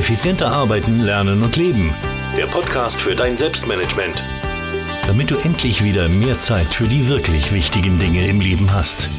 Effizienter 0.00 0.50
arbeiten, 0.50 1.02
lernen 1.02 1.42
und 1.42 1.56
leben. 1.56 1.94
Der 2.34 2.46
Podcast 2.46 2.98
für 2.98 3.14
dein 3.14 3.36
Selbstmanagement. 3.36 4.24
Damit 5.06 5.30
du 5.30 5.36
endlich 5.36 5.84
wieder 5.84 6.08
mehr 6.08 6.40
Zeit 6.40 6.68
für 6.68 6.88
die 6.88 7.06
wirklich 7.06 7.52
wichtigen 7.52 7.98
Dinge 7.98 8.26
im 8.26 8.40
Leben 8.40 8.72
hast. 8.72 9.10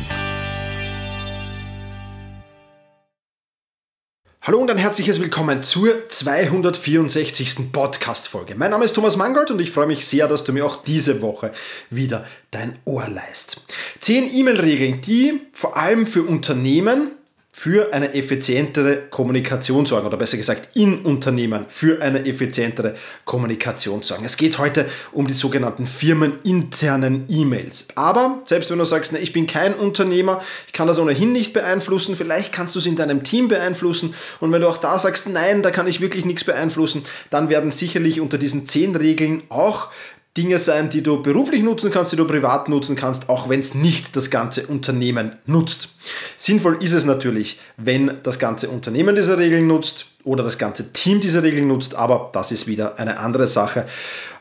Hallo 4.41 4.57
und 4.57 4.71
ein 4.71 4.79
herzliches 4.79 5.21
Willkommen 5.21 5.61
zur 5.61 6.09
264. 6.09 7.71
Podcast-Folge. 7.71 8.55
Mein 8.55 8.71
Name 8.71 8.85
ist 8.85 8.93
Thomas 8.93 9.17
Mangold 9.17 9.51
und 9.51 9.61
ich 9.61 9.69
freue 9.69 9.85
mich 9.85 10.07
sehr, 10.07 10.27
dass 10.27 10.45
du 10.45 10.51
mir 10.51 10.65
auch 10.65 10.83
diese 10.83 11.21
Woche 11.21 11.51
wieder 11.91 12.25
dein 12.49 12.79
Ohr 12.85 13.07
leist. 13.07 13.67
Zehn 13.99 14.27
E-Mail-Regeln, 14.33 15.01
die 15.01 15.41
vor 15.53 15.77
allem 15.77 16.07
für 16.07 16.23
Unternehmen 16.23 17.11
für 17.53 17.93
eine 17.93 18.13
effizientere 18.13 18.97
Kommunikation 19.09 19.85
sorgen 19.85 20.07
oder 20.07 20.15
besser 20.15 20.37
gesagt 20.37 20.69
in 20.73 21.01
Unternehmen 21.01 21.65
für 21.67 22.01
eine 22.01 22.25
effizientere 22.25 22.95
Kommunikation 23.25 24.03
sorgen. 24.03 24.23
Es 24.23 24.37
geht 24.37 24.57
heute 24.57 24.85
um 25.11 25.27
die 25.27 25.33
sogenannten 25.33 25.85
firmeninternen 25.85 27.25
E-Mails. 27.27 27.89
Aber 27.95 28.41
selbst 28.45 28.71
wenn 28.71 28.79
du 28.79 28.85
sagst, 28.85 29.11
ne, 29.11 29.19
ich 29.19 29.33
bin 29.33 29.47
kein 29.47 29.73
Unternehmer, 29.73 30.41
ich 30.65 30.73
kann 30.73 30.87
das 30.87 30.97
ohnehin 30.97 31.33
nicht 31.33 31.51
beeinflussen, 31.51 32.15
vielleicht 32.15 32.53
kannst 32.53 32.75
du 32.75 32.79
es 32.79 32.85
in 32.85 32.95
deinem 32.95 33.23
Team 33.23 33.49
beeinflussen 33.49 34.15
und 34.39 34.51
wenn 34.53 34.61
du 34.61 34.69
auch 34.69 34.77
da 34.77 34.97
sagst, 34.97 35.27
nein, 35.27 35.61
da 35.61 35.71
kann 35.71 35.87
ich 35.87 35.99
wirklich 35.99 36.23
nichts 36.23 36.45
beeinflussen, 36.45 37.03
dann 37.31 37.49
werden 37.49 37.71
sicherlich 37.71 38.21
unter 38.21 38.37
diesen 38.37 38.65
zehn 38.65 38.95
Regeln 38.95 39.43
auch 39.49 39.89
Dinge 40.37 40.59
sein, 40.59 40.89
die 40.89 41.03
du 41.03 41.21
beruflich 41.21 41.61
nutzen 41.61 41.91
kannst, 41.91 42.13
die 42.13 42.15
du 42.15 42.25
privat 42.25 42.69
nutzen 42.69 42.95
kannst, 42.95 43.27
auch 43.27 43.49
wenn 43.49 43.59
es 43.59 43.75
nicht 43.75 44.15
das 44.15 44.29
ganze 44.29 44.65
Unternehmen 44.67 45.35
nutzt. 45.45 45.89
Sinnvoll 46.37 46.81
ist 46.81 46.93
es 46.93 47.03
natürlich, 47.03 47.59
wenn 47.75 48.19
das 48.23 48.39
ganze 48.39 48.69
Unternehmen 48.69 49.15
diese 49.15 49.37
Regeln 49.37 49.67
nutzt 49.67 50.05
oder 50.23 50.43
das 50.43 50.57
ganze 50.57 50.93
Team 50.93 51.19
diese 51.19 51.43
Regeln 51.43 51.67
nutzt, 51.67 51.95
aber 51.95 52.29
das 52.31 52.53
ist 52.53 52.67
wieder 52.67 52.97
eine 52.97 53.19
andere 53.19 53.47
Sache. 53.47 53.85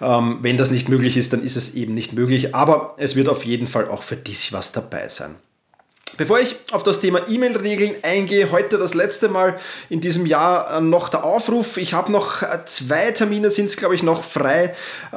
Ähm, 0.01 0.39
wenn 0.43 0.59
das 0.59 0.71
nicht 0.71 0.89
möglich 0.89 1.17
ist, 1.17 1.33
dann 1.33 1.43
ist 1.43 1.57
es 1.57 1.75
eben 1.75 1.95
nicht 1.95 2.13
möglich, 2.13 2.55
aber 2.55 2.95
es 2.97 3.17
wird 3.17 3.29
auf 3.29 3.45
jeden 3.45 3.67
Fall 3.67 3.89
auch 3.89 4.05
für 4.05 4.17
dich 4.17 4.53
was 4.53 4.71
dabei 4.71 5.09
sein. 5.09 5.35
Bevor 6.17 6.41
ich 6.41 6.57
auf 6.71 6.83
das 6.83 7.01
Thema 7.01 7.21
E-Mail-Regeln 7.29 7.95
eingehe, 8.03 8.51
heute 8.51 8.79
das 8.79 8.95
letzte 8.95 9.29
Mal 9.29 9.59
in 9.89 10.01
diesem 10.01 10.27
Jahr 10.27 10.79
äh, 10.79 10.81
noch 10.81 11.09
der 11.09 11.25
Aufruf. 11.25 11.77
Ich 11.77 11.93
habe 11.93 12.11
noch 12.11 12.43
äh, 12.43 12.47
zwei 12.65 13.11
Termine, 13.13 13.51
sind 13.51 13.67
es 13.67 13.77
glaube 13.77 13.95
ich 13.95 14.03
noch 14.03 14.23
frei, 14.23 14.75
äh, 15.13 15.17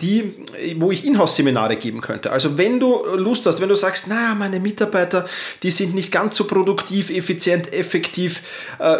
die, 0.00 0.34
wo 0.78 0.90
ich 0.90 1.04
Inhouse-Seminare 1.04 1.76
geben 1.76 2.00
könnte. 2.00 2.30
Also 2.30 2.58
wenn 2.58 2.80
du 2.80 3.04
Lust 3.16 3.46
hast, 3.46 3.60
wenn 3.60 3.68
du 3.68 3.74
sagst, 3.74 4.06
na, 4.08 4.34
meine 4.34 4.60
Mitarbeiter, 4.60 5.26
die 5.62 5.70
sind 5.70 5.94
nicht 5.94 6.10
ganz 6.10 6.36
so 6.36 6.44
produktiv, 6.44 7.10
effizient, 7.10 7.72
effektiv, 7.72 8.40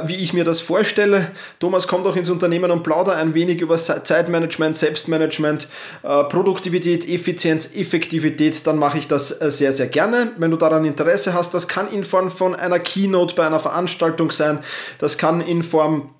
wie 0.04 0.16
ich 0.16 0.32
mir 0.32 0.44
das 0.44 0.60
vorstelle. 0.60 1.30
Thomas, 1.58 1.86
komm 1.86 2.04
doch 2.04 2.16
ins 2.16 2.30
Unternehmen 2.30 2.70
und 2.70 2.82
plauder 2.82 3.16
ein 3.16 3.34
wenig 3.34 3.60
über 3.60 3.76
Zeitmanagement, 3.76 4.76
Selbstmanagement, 4.76 5.68
Produktivität, 6.02 7.08
Effizienz, 7.08 7.70
Effektivität, 7.74 8.66
dann 8.66 8.78
mache 8.78 8.98
ich 8.98 9.08
das 9.08 9.28
sehr, 9.28 9.72
sehr 9.72 9.86
gerne. 9.86 10.32
Wenn 10.36 10.50
du 10.50 10.56
daran 10.56 10.84
Interesse 10.84 11.29
hast, 11.34 11.40
hast. 11.40 11.54
Das 11.54 11.68
kann 11.68 11.90
in 11.90 12.04
Form 12.04 12.30
von 12.30 12.54
einer 12.54 12.78
Keynote 12.78 13.34
bei 13.34 13.46
einer 13.46 13.60
Veranstaltung 13.60 14.30
sein. 14.30 14.60
Das 14.98 15.18
kann 15.18 15.40
in 15.40 15.62
Form 15.62 16.10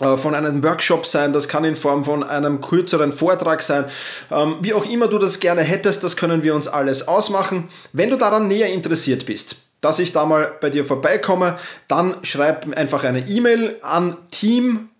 äh, 0.00 0.16
von 0.16 0.34
einem 0.34 0.62
Workshop 0.62 1.06
sein, 1.06 1.32
das 1.32 1.48
kann 1.48 1.64
in 1.64 1.76
Form 1.76 2.04
von 2.04 2.22
einem 2.22 2.60
kürzeren 2.60 3.12
Vortrag 3.12 3.62
sein. 3.62 3.84
Ähm, 4.30 4.56
wie 4.60 4.74
auch 4.74 4.84
immer 4.84 5.08
du 5.08 5.18
das 5.18 5.40
gerne 5.40 5.62
hättest, 5.62 6.04
das 6.04 6.16
können 6.16 6.42
wir 6.42 6.54
uns 6.54 6.68
alles 6.68 7.08
ausmachen. 7.08 7.68
Wenn 7.92 8.10
du 8.10 8.16
daran 8.16 8.48
näher 8.48 8.72
interessiert 8.72 9.26
bist, 9.26 9.56
dass 9.80 9.98
ich 9.98 10.12
da 10.12 10.26
mal 10.26 10.52
bei 10.60 10.68
dir 10.68 10.84
vorbeikomme, 10.84 11.58
dann 11.88 12.16
schreib 12.22 12.76
einfach 12.76 13.04
eine 13.04 13.26
E-Mail 13.28 13.76
an 13.82 14.16
team 14.30 14.90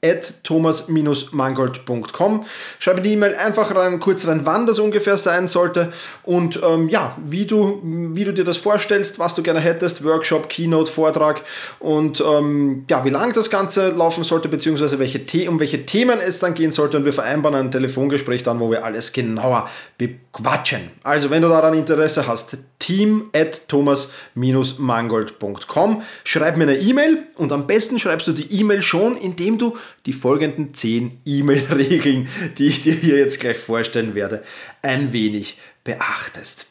thomas-mangold.com. 0.42 2.44
Schreibe 2.78 3.02
die 3.02 3.12
E-Mail 3.12 3.34
einfach 3.34 3.74
rein, 3.74 4.00
kurz 4.00 4.26
rein, 4.26 4.40
wann 4.44 4.66
das 4.66 4.78
ungefähr 4.78 5.16
sein 5.16 5.48
sollte 5.48 5.92
und 6.22 6.60
ähm, 6.66 6.88
ja, 6.88 7.16
wie 7.24 7.46
du, 7.46 7.80
wie 7.82 8.24
du 8.24 8.32
dir 8.32 8.44
das 8.44 8.56
vorstellst, 8.56 9.18
was 9.18 9.34
du 9.34 9.42
gerne 9.42 9.60
hättest, 9.60 10.02
Workshop, 10.04 10.48
Keynote, 10.48 10.90
Vortrag 10.90 11.42
und 11.78 12.24
ähm, 12.26 12.84
ja, 12.88 13.04
wie 13.04 13.10
lange 13.10 13.34
das 13.34 13.50
Ganze 13.50 13.90
laufen 13.90 14.24
sollte, 14.24 14.48
beziehungsweise 14.48 14.98
welche 14.98 15.20
um 15.48 15.60
welche 15.60 15.86
Themen 15.86 16.18
es 16.20 16.40
dann 16.40 16.54
gehen 16.54 16.72
sollte 16.72 16.96
und 16.96 17.04
wir 17.04 17.12
vereinbaren 17.12 17.56
ein 17.56 17.70
Telefongespräch 17.70 18.42
dann, 18.42 18.58
wo 18.58 18.70
wir 18.70 18.84
alles 18.84 19.12
genauer 19.12 19.68
bequatschen. 19.98 20.90
Also, 21.02 21.28
wenn 21.30 21.42
du 21.42 21.48
daran 21.48 21.74
Interesse 21.74 22.26
hast, 22.26 22.56
team 22.78 23.28
at 23.34 23.68
thomas-mangold.com, 23.68 26.02
schreib 26.24 26.56
mir 26.56 26.64
eine 26.64 26.78
E-Mail 26.78 27.26
und 27.36 27.52
am 27.52 27.66
besten 27.66 27.98
schreibst 27.98 28.28
du 28.28 28.32
die 28.32 28.60
E-Mail 28.60 28.80
schon, 28.82 29.16
indem 29.16 29.58
du 29.58 29.76
die 30.06 30.12
folgenden 30.12 30.74
10 30.74 31.20
E-Mail-Regeln, 31.24 32.28
die 32.58 32.66
ich 32.66 32.82
dir 32.82 32.94
hier 32.94 33.18
jetzt 33.18 33.40
gleich 33.40 33.58
vorstellen 33.58 34.14
werde, 34.14 34.42
ein 34.82 35.12
wenig 35.12 35.58
beachtest. 35.84 36.69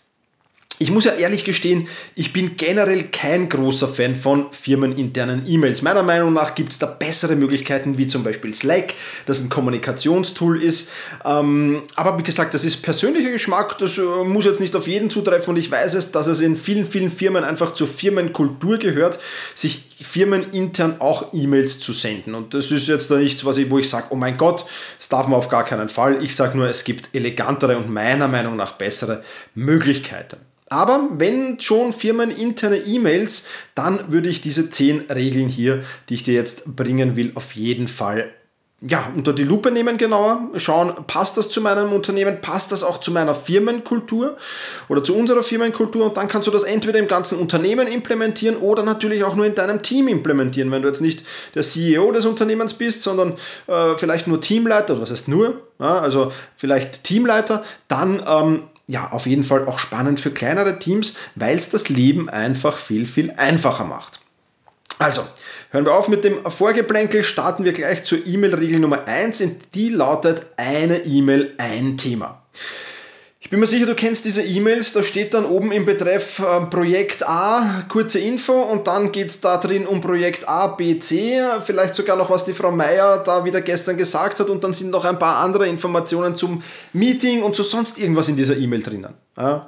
Ich 0.82 0.92
muss 0.92 1.04
ja 1.04 1.12
ehrlich 1.12 1.44
gestehen, 1.44 1.90
ich 2.16 2.32
bin 2.32 2.56
generell 2.56 3.04
kein 3.04 3.50
großer 3.50 3.90
Fan 3.90 4.16
von 4.16 4.46
firmeninternen 4.54 5.44
E-Mails. 5.46 5.82
Meiner 5.82 6.04
Meinung 6.04 6.32
nach 6.32 6.56
gibt 6.56 6.72
es 6.72 6.80
da 6.80 6.86
bessere 6.86 7.36
Möglichkeiten, 7.36 7.98
wie 7.98 8.08
zum 8.08 8.24
Beispiel 8.24 8.56
Slack, 8.56 8.94
das 9.26 9.42
ein 9.42 9.50
Kommunikationstool 9.50 10.64
ist. 10.64 10.90
Ähm, 11.26 11.82
aber 11.98 12.18
wie 12.18 12.24
gesagt, 12.24 12.54
das 12.54 12.64
ist 12.64 12.82
persönlicher 12.82 13.30
Geschmack, 13.30 13.78
das 13.80 13.98
äh, 13.98 14.02
muss 14.24 14.46
jetzt 14.46 14.62
nicht 14.62 14.74
auf 14.74 14.88
jeden 14.88 15.10
zutreffen 15.10 15.54
und 15.54 15.58
ich 15.58 15.70
weiß 15.70 15.96
es, 15.96 16.14
dass 16.14 16.28
es 16.28 16.40
in 16.40 16.56
vielen, 16.56 16.86
vielen 16.86 17.12
Firmen 17.12 17.44
einfach 17.44 17.74
zur 17.74 17.90
Firmenkultur 17.90 18.78
gehört, 18.78 19.20
sich 19.56 19.84
firmenintern 20.02 21.02
auch 21.02 21.34
E-Mails 21.34 21.80
zu 21.80 21.92
senden. 21.92 22.36
Und 22.36 22.54
das 22.54 22.72
ist 22.72 22.88
jetzt 22.88 23.12
da 23.12 23.18
nichts, 23.18 23.44
was 23.44 23.58
ich, 23.58 23.70
wo 23.70 23.80
ich 23.80 23.90
sage, 23.90 24.06
oh 24.12 24.16
mein 24.16 24.38
Gott, 24.38 24.64
das 24.98 25.10
darf 25.10 25.28
man 25.28 25.40
auf 25.40 25.50
gar 25.50 25.66
keinen 25.66 25.90
Fall. 25.90 26.24
Ich 26.24 26.38
sage 26.38 26.58
nur, 26.58 26.70
es 26.70 26.86
gibt 26.86 27.10
elegantere 27.14 27.76
und 27.76 27.90
meiner 27.90 28.30
Meinung 28.30 28.56
nach 28.56 28.72
bessere 28.74 29.26
Möglichkeiten. 29.56 30.38
Aber 30.70 31.08
wenn 31.18 31.60
schon 31.60 31.94
firmeninterne 31.94 32.78
E-Mails, 32.78 33.48
dann 33.76 34.12
würde 34.12 34.30
ich 34.30 34.42
diese 34.42 34.70
zehn 34.70 35.02
Regeln 35.10 35.50
hier, 35.50 35.84
die 36.10 36.16
ich 36.16 36.24
dir 36.24 36.34
jetzt 36.34 36.76
bringen 36.76 37.16
will, 37.16 37.32
auf 37.36 37.56
jeden 37.56 37.88
Fall 37.88 38.32
ja, 38.82 39.12
unter 39.14 39.34
die 39.34 39.44
Lupe 39.44 39.72
nehmen 39.72 39.98
genauer, 39.98 40.52
schauen, 40.56 40.94
passt 41.06 41.38
das 41.38 41.50
zu 41.50 41.60
meinem 41.60 41.92
Unternehmen, 41.92 42.40
passt 42.40 42.72
das 42.72 42.84
auch 42.84 43.00
zu 43.00 43.12
meiner 43.12 43.36
Firmenkultur 43.36 44.38
oder 44.88 45.04
zu 45.04 45.18
unserer 45.18 45.44
Firmenkultur 45.44 46.06
und 46.06 46.16
dann 46.16 46.30
kannst 46.30 46.48
du 46.48 46.52
das 46.52 46.64
entweder 46.64 46.98
im 46.98 47.10
ganzen 47.10 47.40
Unternehmen 47.40 47.88
implementieren 47.88 48.56
oder 48.56 48.84
natürlich 48.84 49.26
auch 49.26 49.36
nur 49.36 49.46
in 49.46 49.54
deinem 49.54 49.82
Team 49.82 50.08
implementieren. 50.08 50.72
Wenn 50.72 50.82
du 50.82 50.88
jetzt 50.88 51.02
nicht 51.02 51.26
der 51.56 51.64
CEO 51.64 52.12
des 52.14 52.26
Unternehmens 52.26 52.74
bist, 52.74 53.04
sondern 53.04 53.34
äh, 53.68 53.98
vielleicht 53.98 54.28
nur 54.28 54.40
Teamleiter, 54.40 54.94
oder 54.94 55.02
was 55.02 55.12
heißt 55.12 55.28
nur, 55.28 55.62
ja, 55.80 56.00
also 56.00 56.32
vielleicht 56.56 57.04
Teamleiter, 57.04 57.64
dann 57.90 58.24
ähm, 58.26 58.64
ja, 58.90 59.12
auf 59.12 59.28
jeden 59.28 59.44
Fall 59.44 59.68
auch 59.68 59.78
spannend 59.78 60.20
für 60.20 60.32
kleinere 60.32 60.80
Teams, 60.80 61.16
weil 61.36 61.56
es 61.56 61.70
das 61.70 61.90
Leben 61.90 62.28
einfach 62.28 62.80
viel, 62.80 63.06
viel 63.06 63.32
einfacher 63.38 63.86
macht. 63.86 64.20
Also, 64.98 65.22
hören 65.70 65.86
wir 65.86 65.94
auf 65.94 66.08
mit 66.08 66.24
dem 66.24 66.44
Vorgeplänkel, 66.44 67.24
starten 67.24 67.66
wir 67.66 67.74
gleich 67.74 68.04
zur 68.04 68.26
E-Mail-Regel 68.26 68.80
Nummer 68.80 69.08
1 69.08 69.42
und 69.42 69.76
die 69.76 69.90
lautet 69.90 70.42
eine 70.58 71.06
E-Mail, 71.06 71.54
ein 71.60 71.98
Thema. 71.98 72.42
Ich 73.50 73.52
bin 73.52 73.62
mir 73.62 73.66
sicher, 73.66 73.88
du 73.88 73.96
kennst 73.96 74.26
diese 74.26 74.44
E-Mails, 74.44 74.94
da 74.94 75.02
steht 75.02 75.34
dann 75.34 75.44
oben 75.44 75.72
im 75.72 75.84
Betreff 75.84 76.38
äh, 76.38 76.68
Projekt 76.68 77.28
A, 77.28 77.84
kurze 77.90 78.20
Info 78.20 78.54
und 78.54 78.86
dann 78.86 79.12
geht 79.12 79.30
es 79.30 79.42
da 79.42 79.58
drin 79.58 79.88
um 79.88 80.02
Projekt 80.02 80.48
A, 80.48 80.68
B, 80.68 81.00
C, 81.00 81.42
vielleicht 81.66 81.96
sogar 81.96 82.16
noch, 82.16 82.30
was 82.30 82.46
die 82.46 82.54
Frau 82.54 82.70
Meier 82.70 83.18
da 83.26 83.44
wieder 83.44 83.62
gestern 83.62 83.98
gesagt 83.98 84.40
hat 84.40 84.52
und 84.52 84.64
dann 84.64 84.74
sind 84.74 84.92
noch 84.92 85.04
ein 85.04 85.18
paar 85.18 85.38
andere 85.38 85.68
Informationen 85.68 86.36
zum 86.36 86.62
Meeting 86.94 87.42
und 87.42 87.56
zu 87.56 87.64
sonst 87.64 87.98
irgendwas 87.98 88.30
in 88.30 88.36
dieser 88.36 88.56
E-Mail 88.56 88.84
drinnen. 88.84 89.16
Ja. 89.36 89.68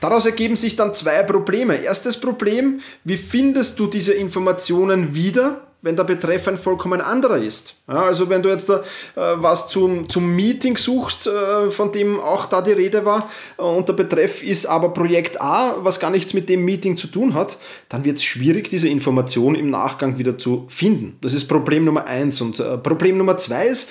Daraus 0.00 0.26
ergeben 0.26 0.56
sich 0.56 0.74
dann 0.74 0.92
zwei 0.92 1.22
Probleme. 1.22 1.76
Erstes 1.76 2.18
Problem, 2.18 2.80
wie 3.04 3.16
findest 3.16 3.78
du 3.78 3.86
diese 3.86 4.12
Informationen 4.12 5.14
wieder? 5.14 5.69
Wenn 5.82 5.96
der 5.96 6.04
Betreff 6.04 6.48
ein 6.48 6.58
vollkommen 6.58 7.00
anderer 7.00 7.38
ist. 7.38 7.76
Ja, 7.88 8.04
also 8.04 8.28
wenn 8.28 8.42
du 8.42 8.48
jetzt 8.48 8.68
da, 8.68 8.78
äh, 9.16 9.36
was 9.36 9.68
zum, 9.68 10.08
zum 10.08 10.34
Meeting 10.34 10.76
suchst, 10.76 11.26
äh, 11.26 11.70
von 11.70 11.92
dem 11.92 12.20
auch 12.20 12.46
da 12.46 12.60
die 12.60 12.72
Rede 12.72 13.04
war, 13.04 13.30
äh, 13.58 13.62
und 13.62 13.88
der 13.88 13.94
Betreff 13.94 14.42
ist 14.42 14.66
aber 14.66 14.90
Projekt 14.90 15.40
A, 15.40 15.76
was 15.78 16.00
gar 16.00 16.10
nichts 16.10 16.34
mit 16.34 16.48
dem 16.48 16.64
Meeting 16.64 16.96
zu 16.96 17.06
tun 17.06 17.34
hat, 17.34 17.58
dann 17.88 18.04
wird 18.04 18.18
es 18.18 18.24
schwierig, 18.24 18.68
diese 18.68 18.88
Information 18.88 19.54
im 19.54 19.70
Nachgang 19.70 20.18
wieder 20.18 20.36
zu 20.36 20.66
finden. 20.68 21.16
Das 21.22 21.32
ist 21.32 21.48
Problem 21.48 21.84
Nummer 21.84 22.06
eins. 22.06 22.40
Und 22.40 22.60
äh, 22.60 22.76
Problem 22.78 23.16
Nummer 23.16 23.36
zwei 23.36 23.66
ist, 23.66 23.88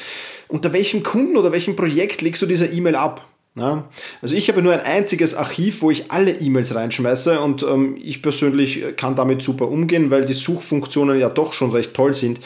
unter 0.47 0.73
welchem 0.73 1.03
Kunden 1.03 1.37
oder 1.37 1.51
welchem 1.51 1.75
Projekt 1.75 2.21
legst 2.21 2.41
du 2.41 2.45
diese 2.45 2.67
E-Mail 2.67 2.95
ab? 2.95 3.25
Ja, 3.59 3.89
also 4.21 4.35
ich 4.35 4.47
habe 4.47 4.61
nur 4.61 4.71
ein 4.71 4.79
einziges 4.79 5.35
Archiv, 5.35 5.81
wo 5.81 5.91
ich 5.91 6.11
alle 6.11 6.31
E-Mails 6.31 6.73
reinschmeiße 6.73 7.41
und 7.41 7.61
ähm, 7.63 7.97
ich 8.01 8.21
persönlich 8.21 8.95
kann 8.95 9.17
damit 9.17 9.41
super 9.41 9.67
umgehen, 9.67 10.11
weil 10.11 10.25
die 10.25 10.33
Suchfunktionen 10.33 11.19
ja 11.19 11.27
doch 11.27 11.51
schon 11.51 11.71
recht 11.71 11.93
toll 11.93 12.13
sind 12.13 12.39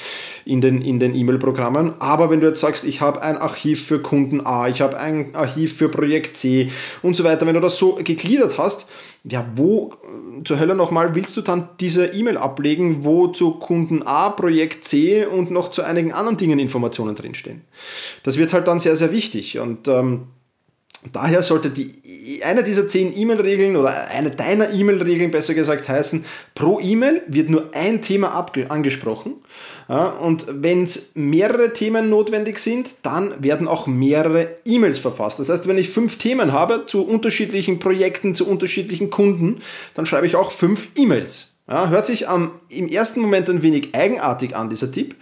in 0.44 0.60
den 0.60 0.82
in 0.82 1.00
den 1.00 1.14
E-Mail-Programmen. 1.14 1.94
Aber 2.00 2.32
wenn 2.32 2.42
du 2.42 2.48
jetzt 2.48 2.62
sagst, 2.62 2.84
ich 2.84 3.00
habe 3.00 3.22
ein 3.22 3.38
Archiv 3.38 3.86
für 3.86 4.00
Kunden 4.00 4.42
A, 4.44 4.68
ich 4.68 4.82
habe 4.82 4.98
ein 4.98 5.36
Archiv 5.36 5.78
für 5.78 5.88
Projekt 5.88 6.36
C 6.36 6.72
und 7.04 7.16
so 7.16 7.24
weiter, 7.24 7.46
wenn 7.46 7.54
du 7.54 7.62
das 7.62 7.78
so 7.78 8.00
gegliedert 8.04 8.58
hast, 8.58 8.90
ja, 9.24 9.46
wo 9.56 9.94
äh, 9.94 10.44
zur 10.44 10.60
Hölle 10.60 10.74
nochmal 10.74 11.14
willst 11.14 11.38
du 11.38 11.42
dann 11.42 11.70
diese 11.80 12.08
E-Mail 12.08 12.38
ablegen, 12.38 13.06
wo 13.06 13.28
zu 13.28 13.52
Kunden 13.52 14.02
A, 14.04 14.30
Projekt 14.30 14.84
C 14.84 15.26
und 15.26 15.52
noch 15.52 15.70
zu 15.70 15.84
einigen 15.84 16.12
anderen 16.12 16.38
Dingen 16.38 16.58
Informationen 16.58 17.16
drinstehen? 17.16 17.62
Das 18.24 18.38
wird 18.38 18.52
halt 18.52 18.68
dann 18.68 18.80
sehr, 18.80 18.96
sehr 18.96 19.12
wichtig 19.12 19.60
und 19.60 19.88
ähm, 19.88 20.28
Daher 21.12 21.44
sollte 21.44 21.70
die, 21.70 22.42
eine 22.44 22.64
dieser 22.64 22.88
zehn 22.88 23.16
E-Mail-Regeln 23.16 23.76
oder 23.76 24.08
eine 24.08 24.32
deiner 24.32 24.72
E-Mail-Regeln 24.72 25.32
besser 25.32 25.54
gesagt 25.54 25.90
heißen, 25.90 26.26
pro 26.56 26.80
E-Mail 26.80 27.24
wird 27.28 27.50
nur 27.50 27.72
ein 27.74 28.02
Thema 28.02 28.48
angesprochen. 28.70 29.36
Ja, 29.90 30.08
und 30.08 30.46
wenn 30.50 30.88
mehrere 31.14 31.74
Themen 31.74 32.10
notwendig 32.10 32.60
sind, 32.60 32.96
dann 33.04 33.44
werden 33.44 33.68
auch 33.68 33.86
mehrere 33.86 34.56
E-Mails 34.66 35.00
verfasst. 35.00 35.40
Das 35.40 35.50
heißt, 35.50 35.68
wenn 35.68 35.78
ich 35.78 35.90
fünf 35.90 36.18
Themen 36.18 36.54
habe 36.54 36.86
zu 36.86 37.06
unterschiedlichen 37.06 37.80
Projekten, 37.80 38.34
zu 38.34 38.48
unterschiedlichen 38.48 39.10
Kunden, 39.10 39.62
dann 39.94 40.06
schreibe 40.06 40.26
ich 40.26 40.36
auch 40.36 40.52
fünf 40.52 40.88
E-Mails. 40.96 41.50
Ja, 41.68 41.90
hört 41.90 42.06
sich 42.06 42.26
ähm, 42.28 42.52
im 42.68 42.90
ersten 42.90 43.22
Moment 43.22 43.50
ein 43.50 43.64
wenig 43.64 43.96
eigenartig 43.96 44.56
an, 44.56 44.70
dieser 44.70 44.92
Tipp 44.92 45.16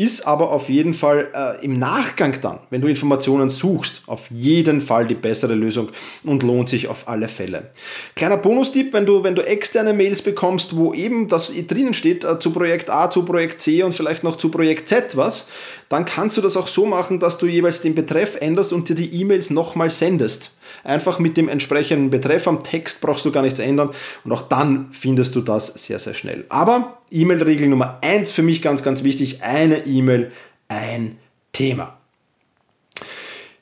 ist 0.00 0.26
aber 0.26 0.50
auf 0.50 0.70
jeden 0.70 0.94
Fall 0.94 1.28
äh, 1.34 1.62
im 1.62 1.78
Nachgang 1.78 2.40
dann, 2.40 2.60
wenn 2.70 2.80
du 2.80 2.88
Informationen 2.88 3.50
suchst, 3.50 4.04
auf 4.06 4.30
jeden 4.30 4.80
Fall 4.80 5.06
die 5.06 5.14
bessere 5.14 5.54
Lösung 5.54 5.90
und 6.24 6.42
lohnt 6.42 6.70
sich 6.70 6.88
auf 6.88 7.06
alle 7.06 7.28
Fälle. 7.28 7.68
Kleiner 8.16 8.38
Bonustipp, 8.38 8.94
wenn 8.94 9.04
du, 9.04 9.22
wenn 9.24 9.34
du 9.34 9.46
externe 9.46 9.92
Mails 9.92 10.22
bekommst, 10.22 10.74
wo 10.74 10.94
eben 10.94 11.28
das 11.28 11.52
drinnen 11.68 11.92
steht, 11.92 12.24
äh, 12.24 12.38
zu 12.38 12.50
Projekt 12.50 12.88
A, 12.88 13.10
zu 13.10 13.26
Projekt 13.26 13.60
C 13.60 13.82
und 13.82 13.94
vielleicht 13.94 14.24
noch 14.24 14.36
zu 14.36 14.50
Projekt 14.50 14.88
Z 14.88 15.18
was, 15.18 15.48
dann 15.90 16.06
kannst 16.06 16.38
du 16.38 16.40
das 16.40 16.56
auch 16.56 16.68
so 16.68 16.86
machen, 16.86 17.20
dass 17.20 17.36
du 17.36 17.44
jeweils 17.44 17.82
den 17.82 17.94
Betreff 17.94 18.36
änderst 18.40 18.72
und 18.72 18.88
dir 18.88 18.94
die 18.94 19.12
E-Mails 19.20 19.50
nochmal 19.50 19.90
sendest. 19.90 20.58
Einfach 20.82 21.18
mit 21.18 21.36
dem 21.36 21.50
entsprechenden 21.50 22.08
Betreff 22.08 22.48
am 22.48 22.64
Text 22.64 23.02
brauchst 23.02 23.26
du 23.26 23.32
gar 23.32 23.42
nichts 23.42 23.58
ändern 23.58 23.90
und 24.24 24.32
auch 24.32 24.42
dann 24.42 24.88
findest 24.92 25.34
du 25.34 25.42
das 25.42 25.66
sehr, 25.66 25.98
sehr 25.98 26.14
schnell. 26.14 26.46
Aber 26.48 26.99
E-Mail-Regel 27.10 27.68
Nummer 27.68 27.98
eins 28.02 28.32
für 28.32 28.42
mich 28.42 28.62
ganz, 28.62 28.82
ganz 28.82 29.04
wichtig, 29.04 29.42
eine 29.42 29.86
E-Mail, 29.86 30.32
ein 30.68 31.18
Thema. 31.52 31.98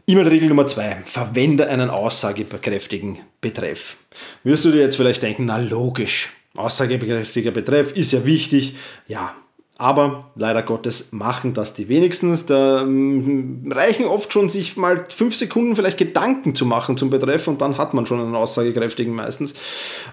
E-Mail-Regel 0.07 0.49
Nummer 0.49 0.67
zwei, 0.67 0.97
verwende 1.05 1.69
einen 1.69 1.91
aussagekräftigen 1.91 3.19
Betreff. 3.41 3.97
Wirst 4.43 4.65
du 4.65 4.71
dir 4.71 4.81
jetzt 4.81 4.97
vielleicht 4.97 5.23
denken, 5.23 5.45
na 5.47 5.59
logisch, 5.59 6.33
aussagekräftiger 6.57 7.51
Betreff 7.51 7.93
ist 7.93 8.13
ja 8.13 8.25
wichtig. 8.25 8.77
Ja, 9.07 9.35
aber 9.79 10.33
leider 10.35 10.65
Gottes 10.65 11.13
machen 11.13 11.55
das 11.55 11.73
die 11.73 11.89
wenigstens. 11.89 12.47
Da 12.47 12.83
ähm, 12.83 13.71
reichen 13.73 14.07
oft 14.07 14.33
schon 14.33 14.49
sich 14.49 14.77
mal 14.77 15.05
fünf 15.09 15.37
Sekunden 15.37 15.77
vielleicht 15.77 15.99
Gedanken 15.99 16.57
zu 16.57 16.67
machen 16.67 16.97
zum 16.97 17.11
Betreff 17.11 17.47
und 17.47 17.61
dann 17.61 17.79
hat 17.79 17.95
man 17.95 18.05
schon 18.05 18.21
einen 18.21 18.35
aussagekräftigen 18.35 19.15
meistens. 19.15 19.55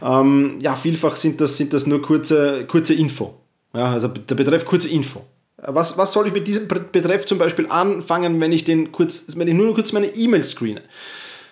Ähm, 0.03 0.59
ja, 0.61 0.75
vielfach 0.75 1.15
sind 1.15 1.41
das, 1.41 1.57
sind 1.57 1.73
das 1.73 1.87
nur 1.87 2.03
kurze, 2.03 2.65
kurze 2.67 2.93
Info. 2.93 3.33
Ja, 3.73 3.91
also 3.91 4.07
der 4.07 4.35
Betreff 4.35 4.65
kurze 4.65 4.87
Info. 4.87 5.25
Was, 5.57 5.97
was 5.97 6.13
soll 6.13 6.27
ich 6.27 6.33
mit 6.33 6.47
diesem 6.47 6.67
Betreff 6.67 7.25
zum 7.25 7.39
Beispiel 7.39 7.65
anfangen, 7.67 8.39
wenn 8.39 8.51
ich, 8.51 8.65
den 8.65 8.91
kurz, 8.91 9.35
wenn 9.35 9.47
ich 9.47 9.55
nur 9.55 9.73
kurz 9.73 9.93
meine 9.93 10.13
E-Mail 10.15 10.43
screene? 10.43 10.83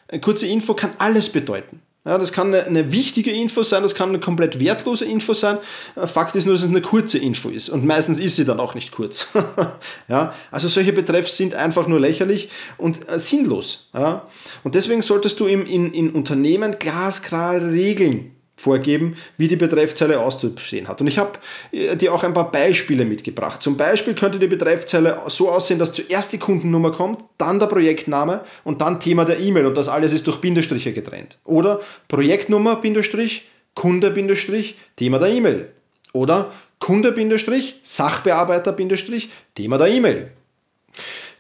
Eine 0.08 0.22
kurze 0.22 0.46
Info 0.46 0.76
kann 0.76 0.92
alles 1.00 1.30
bedeuten. 1.30 1.82
Ja, 2.06 2.18
das 2.18 2.34
kann 2.34 2.54
eine, 2.54 2.92
wichtige 2.92 3.32
Info 3.32 3.64
sein, 3.64 3.82
das 3.82 3.96
kann 3.96 4.10
eine 4.10 4.20
komplett 4.20 4.60
wertlose 4.60 5.06
Info 5.06 5.34
sein. 5.34 5.58
Äh, 5.96 6.06
Fakt 6.06 6.36
ist 6.36 6.46
nur, 6.46 6.54
dass 6.54 6.64
es 6.64 6.70
eine 6.70 6.82
kurze 6.82 7.18
Info 7.18 7.48
ist. 7.48 7.70
Und 7.70 7.86
meistens 7.86 8.20
ist 8.20 8.36
sie 8.36 8.44
dann 8.44 8.60
auch 8.60 8.76
nicht 8.76 8.92
kurz. 8.92 9.28
ja, 10.10 10.34
also 10.52 10.68
solche 10.68 10.92
Betreffs 10.92 11.38
sind 11.38 11.56
einfach 11.56 11.88
nur 11.88 12.02
lächerlich 12.02 12.50
und 12.78 13.10
äh, 13.10 13.20
sinnlos. 13.20 13.90
Ja. 13.94 14.28
Und 14.66 14.76
deswegen 14.76 15.02
solltest 15.02 15.40
du 15.40 15.48
im, 15.48 15.66
in, 15.66 15.94
in 15.94 16.12
Unternehmen 16.12 16.76
glasklare 16.78 17.72
Regeln 17.72 18.36
vorgeben, 18.64 19.18
wie 19.38 19.48
die 19.48 19.56
Betreffzeile 19.58 20.20
auszusehen 20.20 20.88
hat. 20.88 21.02
Und 21.02 21.08
ich 21.08 21.18
habe 21.18 21.34
äh, 21.72 21.96
dir 21.96 22.14
auch 22.14 22.24
ein 22.24 22.34
paar 22.34 22.50
Beispiele 22.52 23.06
mitgebracht. 23.06 23.62
Zum 23.62 23.76
Beispiel 23.78 24.14
könnte 24.16 24.40
die 24.40 24.48
Betreffzeile 24.48 25.22
so 25.28 25.52
aussehen, 25.52 25.80
dass 25.80 25.94
zuerst 25.94 26.32
die 26.32 26.38
Kundennummer 26.38 26.92
kommt, 26.92 27.20
dann 27.38 27.60
der 27.60 27.68
Projektname 27.68 28.42
und 28.64 28.82
dann 28.82 29.00
Thema 29.00 29.26
der 29.26 29.40
E-Mail 29.40 29.66
und 29.66 29.78
das 29.78 29.90
alles 29.90 30.14
ist 30.14 30.26
durch 30.28 30.38
Bindestriche 30.38 30.94
getrennt. 30.94 31.38
Oder 31.44 31.82
Projektnummer, 32.08 32.78
Bindestrich, 32.78 33.50
Kunde, 33.76 34.12
Bindestrich, 34.12 34.78
Thema 34.96 35.20
der 35.20 35.30
E-Mail. 35.30 35.70
Oder 36.14 36.52
Kunde, 36.80 37.12
Bindestrich, 37.12 37.80
Sachbearbeiter, 37.84 38.72
Bindestrich, 38.72 39.30
Thema 39.56 39.78
der 39.78 39.88
E-Mail. 39.88 40.32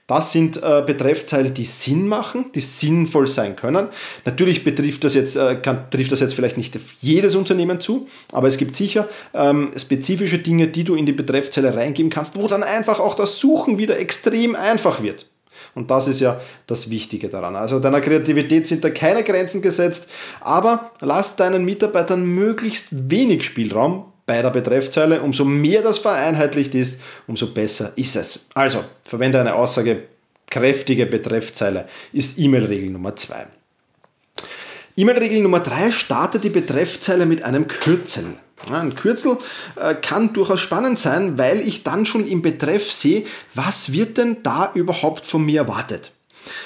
Das 0.05 0.33
sind 0.33 0.61
äh, 0.61 0.83
Betreffzeilen, 0.85 1.53
die 1.53 1.63
Sinn 1.63 2.07
machen, 2.07 2.51
die 2.53 2.59
sinnvoll 2.59 3.25
sein 3.25 3.55
können. 3.55 3.87
Natürlich 4.25 4.65
betrifft 4.65 5.05
das 5.05 5.13
jetzt, 5.13 5.37
äh, 5.37 5.55
kann, 5.55 5.89
trifft 5.91 6.11
das 6.11 6.19
jetzt 6.19 6.33
vielleicht 6.33 6.57
nicht 6.57 6.77
jedes 6.99 7.35
Unternehmen 7.35 7.79
zu, 7.79 8.07
aber 8.33 8.49
es 8.49 8.57
gibt 8.57 8.75
sicher 8.75 9.07
ähm, 9.33 9.71
spezifische 9.77 10.39
Dinge, 10.39 10.67
die 10.67 10.83
du 10.83 10.95
in 10.95 11.05
die 11.05 11.13
Betreffzeile 11.13 11.73
reingeben 11.73 12.09
kannst, 12.09 12.35
wo 12.35 12.47
dann 12.47 12.63
einfach 12.63 12.99
auch 12.99 13.15
das 13.15 13.39
Suchen 13.39 13.77
wieder 13.77 13.97
extrem 13.97 14.55
einfach 14.55 15.01
wird. 15.01 15.27
Und 15.75 15.89
das 15.89 16.09
ist 16.09 16.19
ja 16.19 16.39
das 16.67 16.89
Wichtige 16.89 17.29
daran. 17.29 17.55
Also 17.55 17.79
deiner 17.79 18.01
Kreativität 18.01 18.67
sind 18.67 18.83
da 18.83 18.89
keine 18.89 19.23
Grenzen 19.23 19.61
gesetzt, 19.61 20.09
aber 20.41 20.91
lass 20.99 21.37
deinen 21.37 21.63
Mitarbeitern 21.63 22.25
möglichst 22.25 23.09
wenig 23.09 23.43
Spielraum, 23.43 24.12
bei 24.25 24.41
der 24.41 24.49
Betreffzeile. 24.49 25.21
Umso 25.21 25.45
mehr 25.45 25.81
das 25.81 25.97
vereinheitlicht 25.97 26.75
ist, 26.75 27.01
umso 27.27 27.47
besser 27.47 27.93
ist 27.95 28.15
es. 28.15 28.49
Also, 28.53 28.83
verwende 29.05 29.39
eine 29.39 29.55
aussagekräftige 29.55 31.05
Betreffzeile, 31.05 31.87
ist 32.11 32.37
E-Mail-Regel 32.39 32.89
Nummer 32.89 33.15
2. 33.15 33.47
E-Mail-Regel 34.95 35.41
Nummer 35.41 35.59
3 35.59 35.91
startet 35.91 36.43
die 36.43 36.49
Betreffzeile 36.49 37.25
mit 37.25 37.43
einem 37.43 37.67
Kürzel. 37.67 38.35
Ein 38.71 38.95
Kürzel 38.95 39.37
äh, 39.75 39.93
kann 39.95 40.33
durchaus 40.33 40.61
spannend 40.61 40.97
sein, 40.97 41.37
weil 41.37 41.59
ich 41.59 41.83
dann 41.83 42.05
schon 42.05 42.25
im 42.27 42.41
Betreff 42.41 42.91
sehe, 42.91 43.25
was 43.55 43.91
wird 43.91 44.17
denn 44.17 44.37
da 44.43 44.71
überhaupt 44.73 45.25
von 45.25 45.43
mir 45.43 45.61
erwartet. 45.61 46.11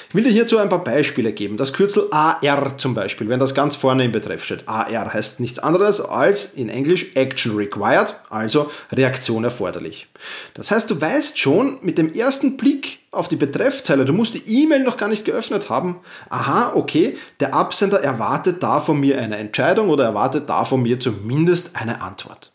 Ich 0.08 0.14
will 0.14 0.24
dir 0.24 0.32
hierzu 0.32 0.58
ein 0.58 0.68
paar 0.68 0.82
Beispiele 0.82 1.32
geben. 1.32 1.56
Das 1.56 1.72
Kürzel 1.72 2.08
AR 2.10 2.78
zum 2.78 2.94
Beispiel, 2.94 3.28
wenn 3.28 3.38
das 3.38 3.54
ganz 3.54 3.76
vorne 3.76 4.04
im 4.04 4.12
Betreff 4.12 4.42
steht. 4.42 4.66
AR 4.66 5.12
heißt 5.12 5.40
nichts 5.40 5.58
anderes 5.58 6.00
als 6.00 6.54
in 6.54 6.68
Englisch 6.68 7.14
Action 7.14 7.56
Required, 7.56 8.14
also 8.30 8.70
Reaktion 8.92 9.44
erforderlich. 9.44 10.08
Das 10.54 10.70
heißt, 10.70 10.90
du 10.90 11.00
weißt 11.00 11.38
schon 11.38 11.78
mit 11.82 11.98
dem 11.98 12.12
ersten 12.12 12.56
Blick 12.56 13.00
auf 13.10 13.28
die 13.28 13.36
Betreffzeile, 13.36 14.04
du 14.04 14.12
musst 14.12 14.34
die 14.34 14.62
E-Mail 14.62 14.82
noch 14.82 14.96
gar 14.96 15.08
nicht 15.08 15.24
geöffnet 15.24 15.70
haben. 15.70 16.00
Aha, 16.30 16.72
okay, 16.74 17.16
der 17.40 17.54
Absender 17.54 18.02
erwartet 18.02 18.62
da 18.62 18.80
von 18.80 18.98
mir 18.98 19.18
eine 19.18 19.36
Entscheidung 19.36 19.90
oder 19.90 20.04
erwartet 20.04 20.48
da 20.48 20.64
von 20.64 20.82
mir 20.82 20.98
zumindest 21.00 21.76
eine 21.76 22.00
Antwort. 22.00 22.52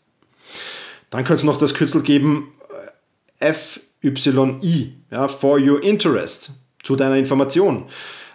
Dann 1.10 1.24
könnte 1.24 1.40
es 1.40 1.44
noch 1.44 1.58
das 1.58 1.74
Kürzel 1.74 2.02
geben 2.02 2.52
äh, 3.38 3.52
FYI, 3.52 4.94
ja, 5.10 5.28
for 5.28 5.60
your 5.60 5.82
interest 5.82 6.63
zu 6.84 6.94
deiner 6.94 7.16
Information. 7.16 7.84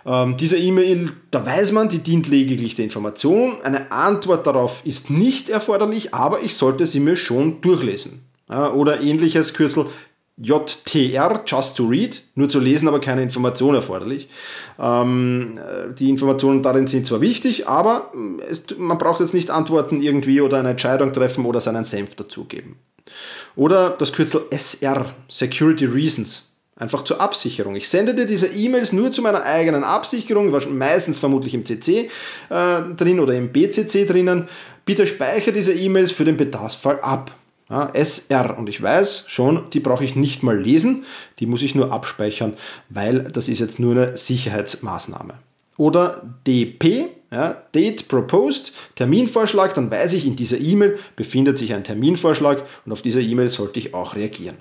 Ähm, 0.05 0.35
diese 0.37 0.57
E-Mail, 0.57 1.11
da 1.31 1.45
weiß 1.45 1.71
man, 1.71 1.87
die 1.87 1.99
dient 1.99 2.27
lediglich 2.27 2.75
der 2.75 2.85
Information. 2.85 3.61
Eine 3.63 3.91
Antwort 3.91 4.45
darauf 4.47 4.81
ist 4.85 5.09
nicht 5.09 5.49
erforderlich, 5.49 6.13
aber 6.13 6.41
ich 6.41 6.55
sollte 6.55 6.85
sie 6.85 6.99
mir 6.99 7.15
schon 7.15 7.61
durchlesen. 7.61 8.25
Ja, 8.49 8.71
oder 8.73 9.01
ähnliches 9.01 9.53
Kürzel 9.53 9.85
JTR, 10.41 11.43
just 11.45 11.75
to 11.75 11.85
read, 11.85 12.21
nur 12.35 12.47
zu 12.47 12.59
lesen, 12.59 12.87
aber 12.87 13.01
keine 13.01 13.21
Information 13.21 13.75
erforderlich. 13.75 14.29
Ähm, 14.79 15.59
die 15.99 16.09
Informationen 16.09 16.63
darin 16.63 16.87
sind 16.87 17.05
zwar 17.05 17.19
wichtig, 17.19 17.67
aber 17.67 18.11
es, 18.49 18.63
man 18.77 18.97
braucht 18.97 19.19
jetzt 19.19 19.33
nicht 19.33 19.51
antworten 19.51 20.01
irgendwie 20.01 20.39
oder 20.39 20.59
eine 20.59 20.69
Entscheidung 20.69 21.11
treffen 21.11 21.45
oder 21.45 21.59
seinen 21.59 21.83
Senf 21.83 22.15
dazugeben. 22.15 22.77
Oder 23.55 23.89
das 23.89 24.13
Kürzel 24.13 24.43
SR, 24.49 25.13
Security 25.27 25.85
Reasons. 25.85 26.48
Einfach 26.79 27.03
zur 27.03 27.19
Absicherung. 27.19 27.75
Ich 27.75 27.89
sende 27.89 28.15
dir 28.15 28.25
diese 28.25 28.47
E-Mails 28.47 28.93
nur 28.93 29.11
zu 29.11 29.21
meiner 29.21 29.43
eigenen 29.43 29.83
Absicherung, 29.83 30.49
meistens 30.77 31.19
vermutlich 31.19 31.53
im 31.53 31.65
CC 31.65 32.09
äh, 32.49 32.81
drin 32.95 33.19
oder 33.19 33.35
im 33.35 33.51
BCC 33.51 34.05
drinnen. 34.05 34.47
Bitte 34.85 35.05
speichere 35.05 35.51
diese 35.51 35.73
E-Mails 35.73 36.11
für 36.11 36.23
den 36.23 36.37
Bedarfsfall 36.37 37.01
ab. 37.01 37.35
Ja, 37.69 37.91
SR. 37.93 38.57
Und 38.57 38.69
ich 38.69 38.81
weiß 38.81 39.25
schon, 39.27 39.69
die 39.71 39.81
brauche 39.81 40.05
ich 40.05 40.15
nicht 40.15 40.41
mal 40.41 40.57
lesen, 40.57 41.03
die 41.39 41.45
muss 41.45 41.61
ich 41.61 41.75
nur 41.75 41.91
abspeichern, 41.91 42.53
weil 42.87 43.23
das 43.23 43.49
ist 43.49 43.59
jetzt 43.59 43.79
nur 43.79 43.91
eine 43.91 44.17
Sicherheitsmaßnahme. 44.17 45.33
Oder 45.77 46.23
DP, 46.47 47.09
ja, 47.29 47.61
Date 47.75 48.07
Proposed, 48.07 48.73
Terminvorschlag, 48.95 49.73
dann 49.73 49.91
weiß 49.91 50.13
ich, 50.13 50.25
in 50.25 50.35
dieser 50.35 50.59
E-Mail 50.59 50.97
befindet 51.15 51.57
sich 51.57 51.73
ein 51.73 51.83
Terminvorschlag 51.83 52.63
und 52.85 52.91
auf 52.91 53.01
diese 53.01 53.21
E-Mail 53.21 53.49
sollte 53.49 53.79
ich 53.79 53.93
auch 53.93 54.15
reagieren. 54.15 54.57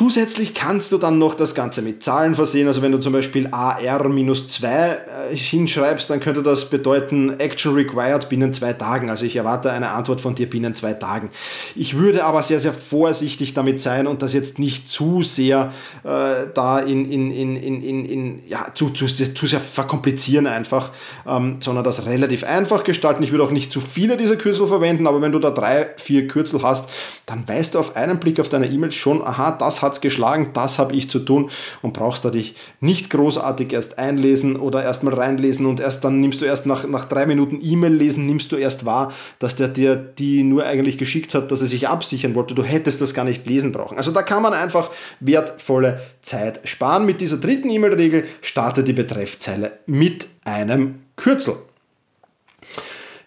Zusätzlich 0.00 0.54
kannst 0.54 0.92
du 0.92 0.96
dann 0.96 1.18
noch 1.18 1.34
das 1.34 1.54
Ganze 1.54 1.82
mit 1.82 2.02
Zahlen 2.02 2.34
versehen. 2.34 2.66
Also 2.66 2.80
wenn 2.80 2.90
du 2.90 2.96
zum 2.96 3.12
Beispiel 3.12 3.48
AR-2 3.50 4.64
äh, 4.64 5.36
hinschreibst, 5.36 6.08
dann 6.08 6.20
könnte 6.20 6.42
das 6.42 6.70
bedeuten 6.70 7.38
Action 7.38 7.74
required 7.74 8.30
binnen 8.30 8.54
zwei 8.54 8.72
Tagen. 8.72 9.10
Also 9.10 9.26
ich 9.26 9.36
erwarte 9.36 9.70
eine 9.70 9.90
Antwort 9.90 10.22
von 10.22 10.34
dir 10.34 10.48
binnen 10.48 10.74
zwei 10.74 10.94
Tagen. 10.94 11.28
Ich 11.76 11.98
würde 11.98 12.24
aber 12.24 12.42
sehr, 12.42 12.60
sehr 12.60 12.72
vorsichtig 12.72 13.52
damit 13.52 13.78
sein 13.82 14.06
und 14.06 14.22
das 14.22 14.32
jetzt 14.32 14.58
nicht 14.58 14.88
zu 14.88 15.20
sehr 15.20 15.70
äh, 16.02 16.48
da 16.54 16.78
in, 16.78 17.04
in, 17.04 17.30
in, 17.30 17.56
in, 17.56 17.82
in, 17.82 18.04
in 18.06 18.42
ja, 18.48 18.68
zu, 18.72 18.88
zu, 18.88 19.06
zu 19.06 19.46
sehr 19.46 19.60
verkomplizieren 19.60 20.46
einfach, 20.46 20.92
ähm, 21.28 21.58
sondern 21.60 21.84
das 21.84 22.06
relativ 22.06 22.44
einfach 22.44 22.84
gestalten. 22.84 23.22
Ich 23.22 23.32
würde 23.32 23.44
auch 23.44 23.50
nicht 23.50 23.70
zu 23.70 23.82
viele 23.82 24.16
dieser 24.16 24.36
Kürzel 24.36 24.66
verwenden, 24.66 25.06
aber 25.06 25.20
wenn 25.20 25.32
du 25.32 25.38
da 25.40 25.50
drei, 25.50 25.90
vier 25.98 26.26
Kürzel 26.26 26.62
hast, 26.62 26.88
dann 27.26 27.46
weißt 27.46 27.74
du 27.74 27.78
auf 27.78 27.96
einen 27.96 28.18
Blick 28.18 28.40
auf 28.40 28.48
deine 28.48 28.66
E-Mails 28.66 28.94
schon, 28.94 29.20
aha, 29.20 29.50
das 29.50 29.82
hat 29.82 29.89
es 29.92 30.00
geschlagen, 30.00 30.50
das 30.52 30.78
habe 30.78 30.94
ich 30.94 31.10
zu 31.10 31.20
tun 31.20 31.50
und 31.82 31.92
brauchst 31.92 32.24
da 32.24 32.30
dich 32.30 32.54
nicht 32.80 33.10
großartig 33.10 33.72
erst 33.72 33.98
einlesen 33.98 34.56
oder 34.56 34.82
erstmal 34.82 35.14
reinlesen 35.14 35.66
und 35.66 35.80
erst 35.80 36.04
dann 36.04 36.20
nimmst 36.20 36.40
du 36.40 36.44
erst 36.44 36.66
nach, 36.66 36.86
nach 36.86 37.08
drei 37.08 37.26
Minuten 37.26 37.58
E-Mail 37.62 37.92
lesen, 37.92 38.26
nimmst 38.26 38.52
du 38.52 38.56
erst 38.56 38.84
wahr, 38.84 39.12
dass 39.38 39.56
der 39.56 39.68
dir 39.68 39.96
die 39.96 40.42
nur 40.42 40.64
eigentlich 40.64 40.98
geschickt 40.98 41.34
hat, 41.34 41.50
dass 41.52 41.60
er 41.60 41.66
sich 41.66 41.88
absichern 41.88 42.34
wollte. 42.34 42.54
Du 42.54 42.62
hättest 42.62 43.00
das 43.00 43.14
gar 43.14 43.24
nicht 43.24 43.46
lesen 43.46 43.72
brauchen. 43.72 43.96
Also 43.96 44.10
da 44.10 44.22
kann 44.22 44.42
man 44.42 44.54
einfach 44.54 44.90
wertvolle 45.20 46.00
Zeit 46.22 46.60
sparen. 46.64 47.06
Mit 47.06 47.20
dieser 47.20 47.38
dritten 47.38 47.70
E-Mail-Regel 47.70 48.24
starte 48.40 48.84
die 48.84 48.92
Betreffzeile 48.92 49.72
mit 49.86 50.28
einem 50.44 51.00
Kürzel. 51.16 51.56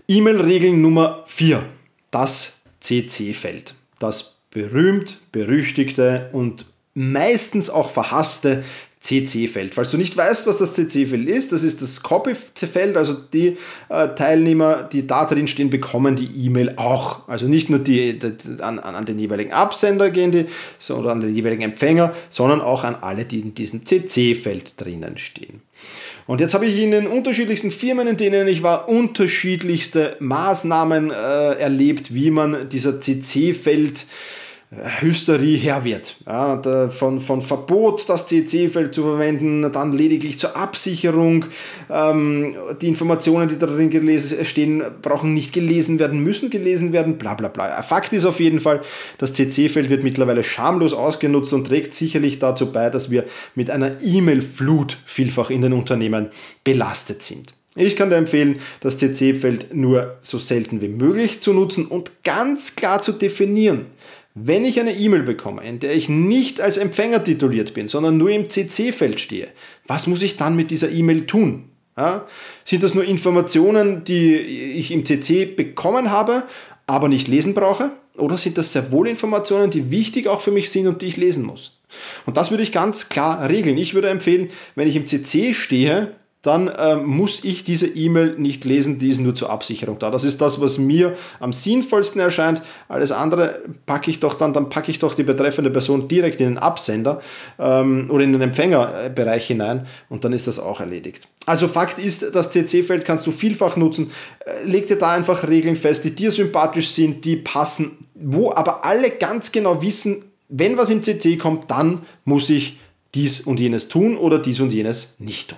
E-Mail-Regel 0.08 0.74
Nummer 0.74 1.24
4, 1.26 1.64
das 2.12 2.62
CC-Feld. 2.82 3.76
Das 4.00 4.33
berühmt, 4.54 5.20
berüchtigte 5.32 6.30
und 6.32 6.66
meistens 6.94 7.70
auch 7.70 7.90
verhasste 7.90 8.64
CC-Feld. 9.04 9.76
Falls 9.76 9.92
du 9.92 9.98
nicht 9.98 10.16
weißt, 10.16 10.48
was 10.48 10.60
das 10.60 10.76
CC-Feld 10.76 11.28
ist, 11.28 11.52
das 11.52 11.64
ist 11.64 11.82
das 11.82 12.04
Copy-Feld, 12.04 12.96
also 12.96 13.14
die 13.14 13.58
äh, 13.90 14.08
Teilnehmer, 14.16 14.84
die 14.84 15.06
da 15.06 15.26
drin 15.26 15.48
stehen, 15.48 15.70
bekommen 15.70 16.16
die 16.16 16.30
E-Mail 16.46 16.76
auch. 16.78 17.28
Also 17.28 17.50
nicht 17.50 17.70
nur 17.70 17.80
die, 17.80 18.18
die 18.18 18.32
an, 18.62 18.80
an, 18.80 19.06
den 19.06 19.20
jeweiligen 19.20 19.52
Absender 19.52 20.10
gehen 20.10 20.32
die, 20.32 20.46
oder 20.94 21.12
an 21.12 21.20
den 21.20 21.36
jeweiligen 21.36 21.64
Empfänger, 21.64 22.14
sondern 22.30 22.62
auch 22.62 22.86
an 22.86 22.96
alle, 22.96 23.26
die 23.26 23.42
in 23.42 23.54
diesem 23.54 23.86
CC-Feld 23.86 24.80
drinnen 24.80 25.18
stehen. 25.18 25.62
Und 26.26 26.40
jetzt 26.40 26.54
habe 26.54 26.66
ich 26.66 26.80
in 26.80 26.92
den 26.92 27.08
unterschiedlichsten 27.08 27.72
Firmen, 27.72 28.08
in 28.08 28.16
denen 28.16 28.48
ich 28.48 28.64
war, 28.64 28.88
unterschiedlichste 28.88 30.16
Maßnahmen 30.20 31.12
äh, 31.12 31.14
erlebt, 31.56 32.14
wie 32.14 32.32
man 32.32 32.70
dieser 32.70 33.02
CC-Feld 33.02 34.06
Hysterie 35.02 35.58
her 35.58 35.84
wird. 35.84 36.16
Ja, 36.26 36.90
von, 36.90 37.20
von 37.20 37.42
Verbot, 37.42 38.08
das 38.08 38.28
CC-Feld 38.28 38.94
zu 38.94 39.04
verwenden, 39.04 39.72
dann 39.72 39.92
lediglich 39.92 40.40
zur 40.40 40.56
Absicherung. 40.56 41.46
Ähm, 41.90 42.56
die 42.82 42.88
Informationen, 42.88 43.48
die 43.50 43.60
darin 43.60 43.90
gelesen 43.90 44.44
stehen, 44.46 44.84
brauchen 45.02 45.34
nicht 45.34 45.54
gelesen 45.54 46.00
werden, 46.00 46.24
müssen 46.24 46.50
gelesen 46.50 46.94
werden, 46.94 47.18
bla 47.18 47.36
bla 47.36 47.50
bla. 47.50 47.82
Fakt 47.82 48.14
ist 48.14 48.26
auf 48.26 48.40
jeden 48.40 48.60
Fall, 48.60 48.82
das 49.18 49.34
CC-Feld 49.34 49.90
wird 49.90 50.04
mittlerweile 50.04 50.44
schamlos 50.44 50.94
ausgenutzt 50.94 51.54
und 51.54 51.68
trägt 51.68 51.94
sicherlich 51.94 52.40
dazu 52.40 52.72
bei, 52.72 52.90
dass 52.90 53.12
wir 53.12 53.26
mit 53.56 53.70
einer 53.70 54.02
E-Mail-Flut 54.02 54.98
vielfach 55.06 55.50
in 55.50 55.62
den 55.62 55.74
Unternehmen 55.74 56.30
belastet 56.64 57.22
sind. 57.24 57.54
Ich 57.76 57.96
kann 57.96 58.12
dir 58.12 58.18
empfehlen, 58.18 58.60
das 58.82 59.00
CC-Feld 59.00 59.74
nur 59.74 60.18
so 60.22 60.38
selten 60.38 60.82
wie 60.82 60.90
möglich 60.90 61.42
zu 61.42 61.54
nutzen 61.54 61.88
und 61.88 62.12
ganz 62.24 62.76
klar 62.76 63.02
zu 63.02 63.14
definieren. 63.14 63.88
Wenn 64.36 64.66
ich 64.66 64.80
eine 64.80 64.96
E-Mail 64.96 65.22
bekomme, 65.22 65.64
in 65.64 65.80
der 65.80 65.96
ich 65.96 66.10
nicht 66.10 66.60
als 66.60 66.78
Empfänger 66.78 67.24
tituliert 67.24 67.74
bin, 67.74 67.88
sondern 67.88 68.18
nur 68.18 68.32
im 68.32 68.50
CC-Feld 68.50 69.20
stehe, 69.20 69.50
was 69.86 70.08
muss 70.08 70.24
ich 70.24 70.38
dann 70.38 70.56
mit 70.56 70.72
dieser 70.72 70.90
E-Mail 70.90 71.28
tun? 71.28 71.70
Ja? 71.96 72.26
Sind 72.66 72.82
das 72.82 72.96
nur 72.96 73.04
Informationen, 73.04 74.04
die 74.04 74.36
ich 74.36 74.92
im 74.92 75.06
CC 75.06 75.46
bekommen 75.46 76.10
habe, 76.10 76.44
aber 76.88 77.10
nicht 77.10 77.28
lesen 77.28 77.54
brauche? 77.54 77.92
Oder 78.16 78.38
sind 78.38 78.58
das 78.58 78.74
sehr 78.74 78.92
wohl 78.92 79.08
Informationen, 79.08 79.70
die 79.70 79.92
wichtig 79.92 80.28
auch 80.28 80.42
für 80.42 80.52
mich 80.52 80.72
sind 80.72 80.88
und 80.88 81.02
die 81.02 81.08
ich 81.08 81.18
lesen 81.18 81.46
muss? 81.46 81.80
Und 82.26 82.38
das 82.38 82.50
würde 82.50 82.64
ich 82.64 82.72
ganz 82.72 83.10
klar 83.10 83.48
regeln. 83.48 83.78
Ich 83.78 83.94
würde 83.94 84.10
empfehlen, 84.10 84.50
wenn 84.76 84.88
ich 84.88 84.96
im 84.96 85.06
CC 85.06 85.54
stehe, 85.54 86.16
dann 86.44 86.68
äh, 86.68 86.98
muss 86.98 87.46
ich 87.46 87.64
diese 87.64 87.88
E-Mail 87.88 88.36
nicht 88.38 88.66
lesen, 88.66 89.00
die 89.00 89.10
ist 89.10 89.20
nur 89.20 89.34
zur 89.34 89.50
Absicherung 89.50 89.98
da. 89.98 90.12
Das 90.12 90.26
ist 90.26 90.42
das, 90.42 90.60
was 90.60 90.78
mir 90.78 91.16
am 91.40 91.54
sinnvollsten 91.54 92.20
erscheint. 92.20 92.62
Alles 92.90 93.14
andere 93.14 93.62
packe 93.86 94.12
ich 94.12 94.20
doch 94.20 94.34
dann, 94.34 94.52
dann 94.52 94.68
packe 94.68 94.92
ich 94.92 95.00
doch 95.00 95.16
die 95.16 95.24
betreffende 95.24 95.72
Person 95.72 96.10
direkt 96.10 96.42
in 96.42 96.48
den 96.48 96.58
Absender 96.58 97.22
ähm, 97.58 98.10
oder 98.12 98.26
in 98.26 98.34
den 98.34 98.42
Empfängerbereich 98.42 99.48
hinein 99.48 99.88
und 100.10 100.26
dann 100.26 100.34
ist 100.34 100.48
das 100.48 100.60
auch 100.60 100.82
erledigt. 100.82 101.30
Also 101.46 101.70
Fakt 101.70 101.98
ist, 101.98 102.36
das 102.36 102.52
CC-Feld 102.52 103.06
kannst 103.06 103.26
du 103.26 103.32
vielfach 103.32 103.78
nutzen. 103.78 104.12
Äh, 104.40 104.70
leg 104.70 104.88
dir 104.88 104.98
da 104.98 105.12
einfach 105.12 105.48
Regeln 105.48 105.78
fest, 105.78 106.04
die 106.04 106.12
dir 106.12 106.32
sympathisch 106.32 106.90
sind, 106.90 107.24
die 107.24 107.38
passen, 107.38 107.98
wo 108.16 108.52
aber 108.52 108.84
alle 108.84 109.12
ganz 109.12 109.54
genau 109.54 109.82
wissen, 109.82 110.26
wenn 110.50 110.78
was 110.78 110.90
im 110.90 111.04
CC 111.04 111.38
kommt, 111.38 111.72
dann 111.72 112.02
muss 112.26 112.50
ich 112.50 112.78
dies 113.16 113.40
und 113.40 113.62
jenes 113.62 113.88
tun 113.88 114.18
oder 114.18 114.40
dies 114.40 114.60
und 114.60 114.74
jenes 114.74 115.16
nicht 115.20 115.50
tun. 115.50 115.58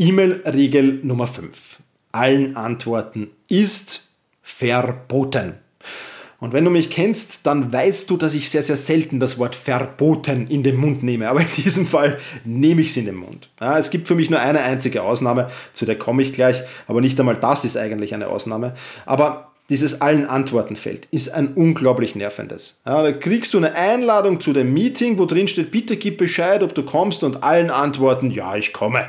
E-Mail-Regel 0.00 1.00
Nummer 1.02 1.26
5. 1.26 1.80
Allen 2.12 2.54
Antworten 2.54 3.30
ist 3.48 4.10
verboten. 4.42 5.54
Und 6.38 6.52
wenn 6.52 6.64
du 6.64 6.70
mich 6.70 6.88
kennst, 6.88 7.46
dann 7.46 7.72
weißt 7.72 8.08
du, 8.08 8.16
dass 8.16 8.34
ich 8.34 8.48
sehr, 8.48 8.62
sehr 8.62 8.76
selten 8.76 9.18
das 9.18 9.40
Wort 9.40 9.56
verboten 9.56 10.46
in 10.46 10.62
den 10.62 10.76
Mund 10.76 11.02
nehme. 11.02 11.28
Aber 11.28 11.40
in 11.40 11.48
diesem 11.56 11.84
Fall 11.84 12.16
nehme 12.44 12.80
ich 12.80 12.90
es 12.90 12.96
in 12.96 13.06
den 13.06 13.16
Mund. 13.16 13.50
Ja, 13.60 13.76
es 13.76 13.90
gibt 13.90 14.06
für 14.06 14.14
mich 14.14 14.30
nur 14.30 14.38
eine 14.38 14.60
einzige 14.60 15.02
Ausnahme, 15.02 15.50
zu 15.72 15.84
der 15.84 15.98
komme 15.98 16.22
ich 16.22 16.32
gleich, 16.32 16.62
aber 16.86 17.00
nicht 17.00 17.18
einmal 17.18 17.34
das 17.34 17.64
ist 17.64 17.76
eigentlich 17.76 18.14
eine 18.14 18.28
Ausnahme. 18.28 18.74
Aber 19.04 19.50
dieses 19.68 20.00
allen 20.00 20.26
Antwortenfeld 20.26 21.08
ist 21.10 21.30
ein 21.30 21.54
unglaublich 21.54 22.14
nervendes. 22.14 22.80
Ja, 22.86 23.02
da 23.02 23.10
kriegst 23.10 23.52
du 23.52 23.58
eine 23.58 23.74
Einladung 23.74 24.40
zu 24.40 24.52
dem 24.52 24.72
Meeting, 24.72 25.18
wo 25.18 25.26
drin 25.26 25.48
steht, 25.48 25.72
bitte 25.72 25.96
gib 25.96 26.18
Bescheid, 26.18 26.62
ob 26.62 26.72
du 26.72 26.84
kommst 26.84 27.24
und 27.24 27.42
allen 27.42 27.70
antworten, 27.70 28.30
ja, 28.30 28.54
ich 28.54 28.72
komme. 28.72 29.08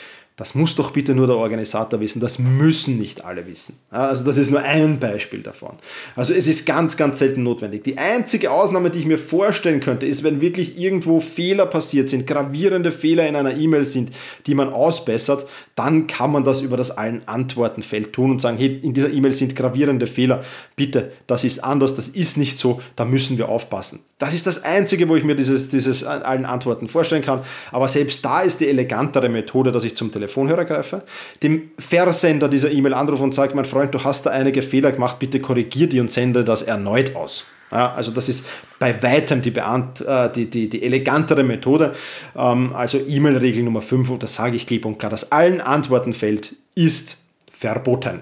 Das 0.41 0.55
muss 0.55 0.75
doch 0.75 0.89
bitte 0.89 1.13
nur 1.13 1.27
der 1.27 1.35
Organisator 1.35 1.99
wissen. 1.99 2.19
Das 2.19 2.39
müssen 2.39 2.97
nicht 2.97 3.23
alle 3.23 3.45
wissen. 3.45 3.77
Also 3.91 4.23
das 4.23 4.39
ist 4.39 4.49
nur 4.49 4.63
ein 4.63 4.99
Beispiel 4.99 5.43
davon. 5.43 5.75
Also 6.15 6.33
es 6.33 6.47
ist 6.47 6.65
ganz, 6.65 6.97
ganz 6.97 7.19
selten 7.19 7.43
notwendig. 7.43 7.83
Die 7.83 7.99
einzige 7.99 8.49
Ausnahme, 8.49 8.89
die 8.89 8.97
ich 8.97 9.05
mir 9.05 9.19
vorstellen 9.19 9.81
könnte, 9.81 10.07
ist, 10.07 10.23
wenn 10.23 10.41
wirklich 10.41 10.79
irgendwo 10.79 11.19
Fehler 11.19 11.67
passiert 11.67 12.09
sind, 12.09 12.25
gravierende 12.25 12.89
Fehler 12.89 13.27
in 13.27 13.35
einer 13.35 13.55
E-Mail 13.55 13.85
sind, 13.85 14.09
die 14.47 14.55
man 14.55 14.69
ausbessert, 14.69 15.45
dann 15.75 16.07
kann 16.07 16.31
man 16.31 16.43
das 16.43 16.61
über 16.61 16.75
das 16.75 16.89
allen 16.89 17.21
Antwortenfeld 17.27 18.11
tun 18.11 18.31
und 18.31 18.41
sagen, 18.41 18.57
hey, 18.57 18.79
in 18.81 18.95
dieser 18.95 19.11
E-Mail 19.11 19.33
sind 19.33 19.55
gravierende 19.55 20.07
Fehler. 20.07 20.43
Bitte, 20.75 21.11
das 21.27 21.43
ist 21.43 21.63
anders, 21.63 21.93
das 21.93 22.07
ist 22.07 22.37
nicht 22.37 22.57
so, 22.57 22.81
da 22.95 23.05
müssen 23.05 23.37
wir 23.37 23.47
aufpassen. 23.47 23.99
Das 24.17 24.33
ist 24.33 24.47
das 24.47 24.63
Einzige, 24.63 25.07
wo 25.07 25.15
ich 25.15 25.23
mir 25.23 25.35
dieses, 25.35 25.69
dieses 25.69 26.03
allen 26.03 26.45
Antworten 26.45 26.87
vorstellen 26.87 27.23
kann. 27.23 27.41
Aber 27.71 27.87
selbst 27.87 28.25
da 28.25 28.41
ist 28.41 28.59
die 28.59 28.67
elegantere 28.67 29.29
Methode, 29.29 29.71
dass 29.71 29.83
ich 29.83 29.95
zum 29.95 30.11
Telefon 30.11 30.30
Telefonhörer 30.31 30.65
greife, 30.65 31.03
dem 31.43 31.71
Versender 31.77 32.47
dieser 32.47 32.71
E-Mail 32.71 32.93
anrufe 32.93 33.23
und 33.23 33.33
sage, 33.33 33.55
mein 33.55 33.65
Freund, 33.65 33.93
du 33.93 34.03
hast 34.03 34.25
da 34.25 34.31
einige 34.31 34.61
Fehler 34.61 34.91
gemacht, 34.91 35.19
bitte 35.19 35.39
korrigier 35.39 35.87
die 35.87 35.99
und 35.99 36.09
sende 36.09 36.43
das 36.43 36.63
erneut 36.63 37.15
aus. 37.15 37.45
Ja, 37.71 37.93
also 37.93 38.11
das 38.11 38.27
ist 38.27 38.47
bei 38.79 39.01
weitem 39.01 39.41
die, 39.41 39.51
Beant 39.51 40.01
äh, 40.01 40.29
die, 40.31 40.49
die, 40.49 40.67
die 40.67 40.83
elegantere 40.83 41.43
Methode. 41.43 41.93
Ähm, 42.35 42.73
also 42.73 42.97
E-Mail-Regel 42.97 43.63
Nummer 43.63 43.81
5, 43.81 44.09
und 44.09 44.23
das 44.23 44.35
sage 44.35 44.55
ich 44.55 44.67
klipp 44.67 44.85
und 44.85 44.99
klar, 44.99 45.09
das 45.09 45.31
allen 45.31 45.61
Antwortenfeld 45.61 46.55
ist 46.75 47.21
verboten. 47.49 48.21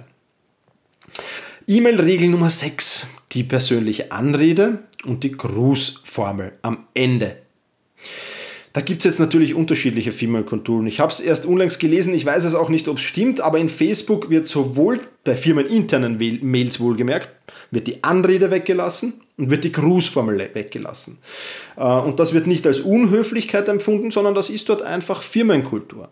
E-Mail-Regel 1.67 2.29
Nummer 2.29 2.49
6, 2.49 3.07
die 3.31 3.43
persönliche 3.43 4.11
Anrede 4.11 4.79
und 5.03 5.23
die 5.23 5.31
Grußformel 5.31 6.53
am 6.61 6.85
Ende. 6.93 7.37
Da 8.73 8.81
gibt 8.81 8.99
es 8.99 9.05
jetzt 9.05 9.19
natürlich 9.19 9.55
unterschiedliche 9.55 10.11
Firmenkulturen. 10.11 10.85
Ich 10.85 10.99
habe 10.99 11.11
es 11.11 11.19
erst 11.19 11.45
unlängst 11.45 11.79
gelesen, 11.79 12.13
ich 12.13 12.25
weiß 12.25 12.45
es 12.45 12.53
auch 12.53 12.69
nicht, 12.69 12.87
ob 12.87 12.97
es 12.97 13.03
stimmt, 13.03 13.41
aber 13.41 13.57
in 13.57 13.69
Facebook 13.69 14.29
wird 14.29 14.45
sowohl 14.45 15.01
bei 15.23 15.35
firmeninternen 15.35 16.19
Mails 16.41 16.79
wohlgemerkt, 16.79 17.29
wird 17.71 17.87
die 17.87 18.03
Anrede 18.03 18.51
weggelassen 18.51 19.21
und 19.37 19.49
wird 19.49 19.63
die 19.63 19.71
Grußformel 19.71 20.51
weggelassen. 20.53 21.17
Äh, 21.77 21.83
und 21.83 22.19
das 22.19 22.33
wird 22.33 22.45
nicht 22.45 22.67
als 22.67 22.81
Unhöflichkeit 22.81 23.69
empfunden, 23.69 24.11
sondern 24.11 24.35
das 24.35 24.49
ist 24.49 24.69
dort 24.69 24.81
einfach 24.81 25.23
Firmenkultur. 25.23 26.09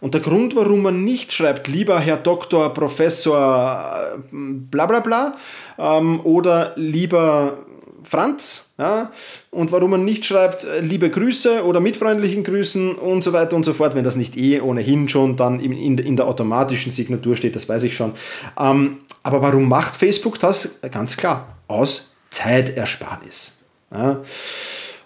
Und 0.00 0.14
der 0.14 0.20
Grund, 0.20 0.56
warum 0.56 0.82
man 0.82 1.04
nicht 1.04 1.32
schreibt, 1.32 1.68
lieber 1.68 2.00
Herr 2.00 2.16
Doktor, 2.16 2.74
Professor, 2.74 4.16
äh, 4.16 4.18
bla 4.32 4.86
bla 4.86 5.00
bla, 5.00 5.36
ähm, 5.78 6.20
oder 6.24 6.72
lieber 6.76 7.58
Franz. 8.04 8.74
Ja? 8.78 9.10
Und 9.50 9.72
warum 9.72 9.92
man 9.92 10.04
nicht 10.04 10.24
schreibt, 10.24 10.64
äh, 10.64 10.80
liebe 10.80 11.10
Grüße 11.10 11.64
oder 11.64 11.80
mit 11.80 11.96
freundlichen 11.96 12.44
Grüßen 12.44 12.94
und 12.94 13.22
so 13.22 13.32
weiter 13.32 13.56
und 13.56 13.64
so 13.64 13.72
fort, 13.72 13.94
wenn 13.94 14.04
das 14.04 14.16
nicht 14.16 14.36
eh 14.36 14.60
ohnehin 14.60 15.08
schon 15.08 15.36
dann 15.36 15.60
in, 15.60 15.72
in, 15.72 15.98
in 15.98 16.16
der 16.16 16.26
automatischen 16.26 16.92
Signatur 16.92 17.36
steht, 17.36 17.56
das 17.56 17.68
weiß 17.68 17.82
ich 17.84 17.96
schon. 17.96 18.12
Ähm, 18.58 18.98
aber 19.22 19.42
warum 19.42 19.68
macht 19.68 19.94
Facebook 19.94 20.38
das? 20.38 20.80
Ganz 20.90 21.16
klar, 21.16 21.56
aus 21.68 22.12
Zeitersparnis. 22.30 23.58
Ja. 23.92 24.20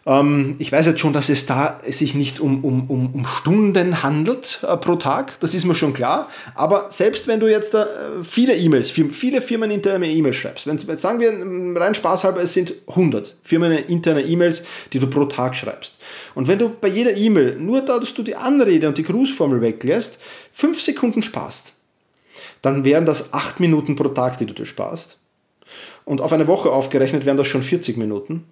Ähm, 0.06 0.54
ich 0.58 0.70
weiß 0.70 0.86
jetzt 0.86 1.00
schon, 1.00 1.12
dass 1.12 1.28
es 1.28 1.46
da 1.46 1.80
sich 1.86 2.14
nicht 2.14 2.38
um, 2.38 2.64
um, 2.64 2.88
um, 2.88 3.12
um 3.12 3.26
Stunden 3.26 4.02
handelt 4.02 4.60
äh, 4.62 4.76
pro 4.76 4.94
Tag, 4.94 5.38
das 5.40 5.52
ist 5.52 5.64
mir 5.64 5.74
schon 5.74 5.92
klar. 5.92 6.28
Aber 6.54 6.86
selbst 6.90 7.26
wenn 7.26 7.40
du 7.40 7.48
jetzt 7.50 7.74
äh, 7.74 7.86
viele 8.22 8.56
E-Mails, 8.56 8.90
viele 8.90 9.40
firmeninterne 9.40 10.08
E-Mails 10.08 10.36
schreibst, 10.36 10.66
wenn 10.66 10.78
sagen 10.78 11.18
wir 11.20 11.30
ähm, 11.32 11.76
rein 11.76 11.94
spaßhalber, 11.94 12.40
es 12.40 12.52
sind 12.52 12.74
100 12.86 13.36
firmeninterne 13.42 14.22
E-Mails, 14.22 14.64
die 14.92 15.00
du 15.00 15.08
pro 15.08 15.24
Tag 15.24 15.56
schreibst. 15.56 15.98
Und 16.34 16.46
wenn 16.46 16.60
du 16.60 16.68
bei 16.68 16.88
jeder 16.88 17.16
E-Mail 17.16 17.56
nur 17.58 17.80
da, 17.82 17.98
dass 17.98 18.14
du 18.14 18.22
die 18.22 18.36
Anrede 18.36 18.86
und 18.86 18.98
die 18.98 19.02
Grußformel 19.02 19.60
weglässt, 19.60 20.22
fünf 20.52 20.80
Sekunden 20.80 21.22
sparst, 21.22 21.74
dann 22.62 22.84
wären 22.84 23.06
das 23.06 23.32
acht 23.32 23.58
Minuten 23.58 23.96
pro 23.96 24.08
Tag, 24.08 24.38
die 24.38 24.46
du 24.46 24.54
dir 24.54 24.66
sparst. 24.66 25.18
Und 26.04 26.20
auf 26.20 26.32
eine 26.32 26.46
Woche 26.46 26.70
aufgerechnet 26.70 27.26
wären 27.26 27.36
das 27.36 27.48
schon 27.48 27.64
40 27.64 27.96
Minuten. 27.96 28.44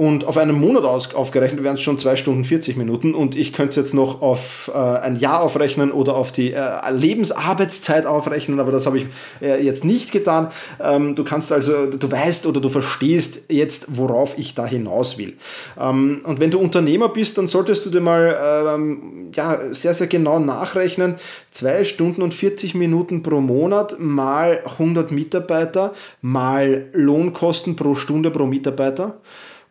Und 0.00 0.26
auf 0.26 0.38
einen 0.38 0.58
Monat 0.58 0.84
aus, 0.84 1.14
aufgerechnet 1.14 1.62
wären 1.62 1.74
es 1.74 1.82
schon 1.82 1.98
2 1.98 2.16
Stunden 2.16 2.46
40 2.46 2.78
Minuten. 2.78 3.14
Und 3.14 3.36
ich 3.36 3.52
könnte 3.52 3.68
es 3.68 3.76
jetzt 3.76 3.92
noch 3.92 4.22
auf 4.22 4.70
äh, 4.74 4.78
ein 4.78 5.16
Jahr 5.16 5.42
aufrechnen 5.42 5.92
oder 5.92 6.16
auf 6.16 6.32
die 6.32 6.54
äh, 6.54 6.90
Lebensarbeitszeit 6.90 8.06
aufrechnen, 8.06 8.60
aber 8.60 8.72
das 8.72 8.86
habe 8.86 8.96
ich 8.96 9.08
äh, 9.42 9.62
jetzt 9.62 9.84
nicht 9.84 10.10
getan. 10.10 10.48
Ähm, 10.82 11.16
du 11.16 11.22
kannst 11.22 11.52
also, 11.52 11.84
du 11.84 12.10
weißt 12.10 12.46
oder 12.46 12.62
du 12.62 12.70
verstehst 12.70 13.42
jetzt, 13.50 13.98
worauf 13.98 14.38
ich 14.38 14.54
da 14.54 14.64
hinaus 14.64 15.18
will. 15.18 15.34
Ähm, 15.78 16.22
und 16.24 16.40
wenn 16.40 16.50
du 16.50 16.60
Unternehmer 16.60 17.10
bist, 17.10 17.36
dann 17.36 17.46
solltest 17.46 17.84
du 17.84 17.90
dir 17.90 18.00
mal 18.00 18.74
ähm, 18.74 19.28
ja, 19.34 19.58
sehr, 19.72 19.92
sehr 19.92 20.06
genau 20.06 20.38
nachrechnen. 20.38 21.16
2 21.50 21.84
Stunden 21.84 22.22
und 22.22 22.32
40 22.32 22.74
Minuten 22.74 23.22
pro 23.22 23.42
Monat 23.42 23.96
mal 24.00 24.62
100 24.64 25.10
Mitarbeiter 25.10 25.92
mal 26.22 26.86
Lohnkosten 26.94 27.76
pro 27.76 27.94
Stunde 27.94 28.30
pro 28.30 28.46
Mitarbeiter 28.46 29.18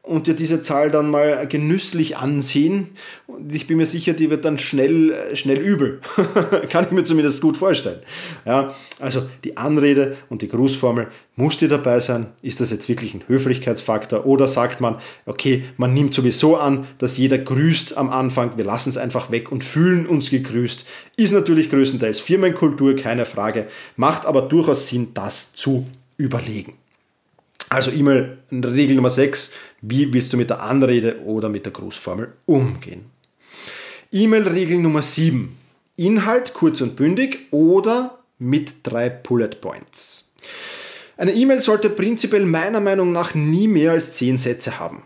und 0.10 0.26
dir 0.26 0.34
diese 0.34 0.62
Zahl 0.62 0.90
dann 0.90 1.12
mal 1.12 1.48
genüsslich 1.48 2.18
ansehen. 2.18 2.88
Und 3.28 3.54
ich 3.54 3.68
bin 3.68 3.78
mir 3.78 3.86
sicher, 3.86 4.14
die 4.14 4.32
wird 4.32 4.44
dann 4.44 4.58
schnell, 4.58 5.36
schnell 5.36 5.60
übel. 5.60 6.02
Kann 6.70 6.86
ich 6.86 6.92
mir 6.92 7.04
zumindest 7.04 7.42
gut 7.42 7.58
vorstellen. 7.58 8.00
Ja, 8.44 8.74
also 9.00 9.30
die 9.44 9.56
Anrede 9.58 10.18
und 10.30 10.42
die 10.42 10.48
Grußformel 10.48 11.08
muss 11.36 11.58
dir 11.58 11.68
dabei 11.68 12.00
sein. 12.00 12.26
Ist 12.42 12.60
das 12.60 12.72
jetzt 12.72 12.90
wirklich 12.90 13.14
ein 13.14 13.24
Höflichkeitsfaktor? 13.28 14.26
Oder 14.26 14.48
sagt 14.48 14.82
man, 14.82 14.96
okay, 15.28 15.64
man 15.78 15.94
nimmt 15.94 16.16
sowieso 16.16 16.58
an, 16.58 16.88
dass 16.98 17.18
jeder 17.18 17.38
grüßt 17.38 17.96
am 17.96 18.10
Anfang. 18.10 18.58
Wir 18.58 18.66
lassen 18.66 18.90
es 18.90 18.98
einfach 18.98 19.30
weg 19.30 19.52
und 19.52 19.64
fühlen 19.64 20.08
uns 20.08 20.32
gegrüßt. 20.32 20.88
Ist 21.18 21.34
natürlich 21.34 21.70
größtenteils 21.70 22.20
Firmenkultur, 22.20 22.96
keine 22.96 23.28
Frage. 23.28 23.68
Macht 23.96 24.26
aber 24.26 24.42
durchaus 24.42 24.88
Sinn, 24.88 25.10
das 25.14 25.54
zu 25.54 25.86
überlegen. 26.18 26.74
Also 27.70 27.92
E-Mail 27.92 28.40
Regel 28.52 28.96
Nummer 28.96 29.12
6, 29.12 29.52
wie 29.82 30.12
willst 30.12 30.34
du 30.34 30.38
mit 30.38 30.50
der 30.50 30.62
Anrede 30.62 31.22
oder 31.24 31.50
mit 31.50 31.66
der 31.66 31.72
Grußformel 31.72 32.34
umgehen? 32.46 33.06
E-Mail-Regel 34.12 34.80
Nummer 34.80 35.04
7. 35.04 35.56
Inhalt 35.96 36.56
kurz 36.56 36.82
und 36.82 36.96
bündig 36.96 37.48
oder 37.52 38.20
mit 38.40 38.78
drei 38.84 39.10
Bullet 39.10 39.50
Points. 39.62 40.34
Eine 41.16 41.34
E-Mail 41.34 41.62
sollte 41.62 41.90
prinzipiell 41.90 42.46
meiner 42.46 42.80
Meinung 42.80 43.12
nach 43.12 43.36
nie 43.36 43.68
mehr 43.68 43.92
als 43.92 44.14
10 44.14 44.40
Sätze 44.40 44.80
haben. 44.80 45.04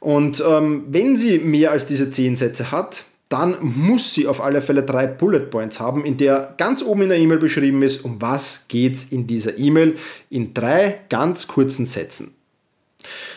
Und 0.00 0.42
ähm, 0.44 0.86
wenn 0.88 1.14
sie 1.16 1.38
mehr 1.38 1.70
als 1.70 1.86
diese 1.86 2.10
10 2.10 2.36
Sätze 2.36 2.72
hat, 2.72 3.04
dann 3.32 3.56
muss 3.60 4.12
sie 4.12 4.26
auf 4.26 4.42
alle 4.42 4.60
Fälle 4.60 4.82
drei 4.82 5.06
Bullet 5.06 5.46
Points 5.50 5.80
haben, 5.80 6.04
in 6.04 6.18
der 6.18 6.54
ganz 6.58 6.82
oben 6.82 7.02
in 7.02 7.08
der 7.08 7.18
E-Mail 7.18 7.38
beschrieben 7.38 7.82
ist, 7.82 8.04
um 8.04 8.20
was 8.20 8.66
geht 8.68 8.96
es 8.96 9.04
in 9.04 9.26
dieser 9.26 9.56
E-Mail 9.56 9.96
in 10.28 10.52
drei 10.52 11.00
ganz 11.08 11.48
kurzen 11.48 11.86
Sätzen. 11.86 12.34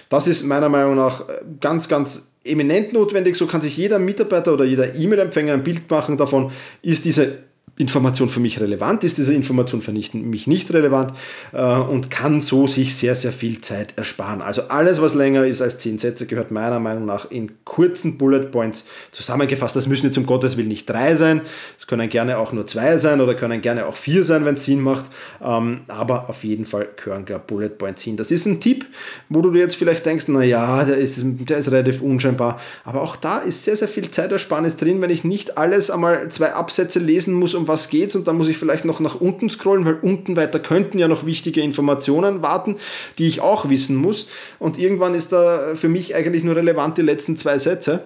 Das 0.10 0.28
ist 0.28 0.44
meiner 0.44 0.70
Meinung 0.70 0.96
nach 0.96 1.22
äh, 1.22 1.42
ganz, 1.62 1.88
ganz 1.88 2.32
eminent 2.44 2.92
notwendig. 2.92 3.38
So 3.38 3.48
kann 3.48 3.62
sich 3.62 3.78
jeder 3.78 3.98
Mitarbeiter 3.98 4.54
oder 4.54 4.66
jeder 4.66 4.94
E-Mail-Empfänger 4.96 5.54
ein 5.54 5.64
Bild 5.64 5.90
machen 5.90 6.18
davon, 6.18 6.52
ist 6.82 7.06
diese 7.06 7.45
Information 7.78 8.30
für 8.30 8.40
mich 8.40 8.62
relevant, 8.62 9.04
ist 9.04 9.18
diese 9.18 9.34
Information 9.34 9.82
für 9.82 9.92
mich 9.92 10.48
nicht 10.48 10.74
relevant 10.74 11.12
äh, 11.52 11.62
und 11.62 12.10
kann 12.10 12.40
so 12.40 12.68
sich 12.68 12.96
sehr, 12.96 13.16
sehr 13.16 13.34
viel 13.34 13.60
Zeit 13.60 13.98
ersparen. 13.98 14.42
Also 14.42 14.64
alles, 14.70 15.02
was 15.02 15.14
länger 15.14 15.46
ist 15.46 15.62
als 15.62 15.80
zehn 15.80 15.98
Sätze, 15.98 16.26
gehört 16.26 16.52
meiner 16.52 16.80
Meinung 16.80 17.06
nach 17.06 17.30
in 17.30 17.52
kurzen 17.66 18.18
Bullet 18.18 18.46
Points 18.52 18.86
zusammengefasst. 19.12 19.76
Das 19.76 19.88
müssen 19.88 20.06
jetzt 20.06 20.18
um 20.18 20.26
Gottes 20.26 20.56
Willen 20.56 20.70
nicht 20.70 20.90
drei 20.90 21.16
sein, 21.16 21.42
es 21.78 21.86
können 21.86 22.08
gerne 22.08 22.38
auch 22.38 22.54
nur 22.54 22.66
zwei 22.66 22.98
sein 22.98 23.20
oder 23.20 23.36
können 23.36 23.60
gerne 23.62 23.88
auch 23.88 23.98
vier 23.98 24.24
sein, 24.24 24.46
wenn 24.46 24.56
es 24.56 24.64
Sinn 24.64 24.80
macht, 24.80 25.06
ähm, 25.44 25.82
aber 25.90 26.30
auf 26.30 26.46
jeden 26.46 26.66
Fall 26.66 26.88
gehören 26.96 27.26
gar 27.26 27.40
Bullet 27.40 27.70
Points 27.70 28.04
hin. 28.04 28.16
Das 28.16 28.32
ist 28.32 28.46
ein 28.46 28.62
Tipp, 28.62 28.86
wo 29.28 29.42
du 29.42 29.52
dir 29.52 29.60
jetzt 29.60 29.76
vielleicht 29.76 30.06
denkst, 30.06 30.30
naja, 30.30 30.86
der 30.86 30.98
ist, 30.98 31.22
der 31.22 31.58
ist 31.58 31.70
relativ 31.70 32.02
unscheinbar, 32.02 32.58
aber 32.86 33.02
auch 33.02 33.18
da 33.18 33.40
ist 33.40 33.66
sehr, 33.66 33.76
sehr 33.76 33.90
viel 33.90 34.10
Zeitersparnis 34.10 34.78
drin, 34.78 35.02
wenn 35.02 35.10
ich 35.10 35.26
nicht 35.26 35.58
alles 35.58 35.92
einmal 35.92 36.30
zwei 36.30 36.54
Absätze 36.54 37.00
lesen 37.00 37.34
muss, 37.34 37.54
um 37.54 37.65
was 37.68 37.90
geht's 37.90 38.16
und 38.16 38.28
dann 38.28 38.38
muss 38.38 38.50
ich 38.50 38.58
vielleicht 38.58 38.86
noch 38.86 39.00
nach 39.00 39.16
unten 39.16 39.50
scrollen, 39.50 39.86
weil 39.86 40.00
unten 40.02 40.36
weiter 40.36 40.60
könnten 40.60 41.00
ja 41.00 41.08
noch 41.08 41.26
wichtige 41.26 41.62
Informationen 41.62 42.42
warten, 42.42 42.78
die 43.18 43.28
ich 43.28 43.42
auch 43.42 43.70
wissen 43.70 43.96
muss. 43.96 44.30
Und 44.60 44.78
irgendwann 44.78 45.16
ist 45.16 45.32
da 45.32 45.76
für 45.76 45.90
mich 45.90 46.16
eigentlich 46.16 46.44
nur 46.44 46.56
relevant 46.56 46.98
die 46.98 47.04
letzten 47.04 47.38
zwei 47.38 47.58
Sätze 47.58 48.04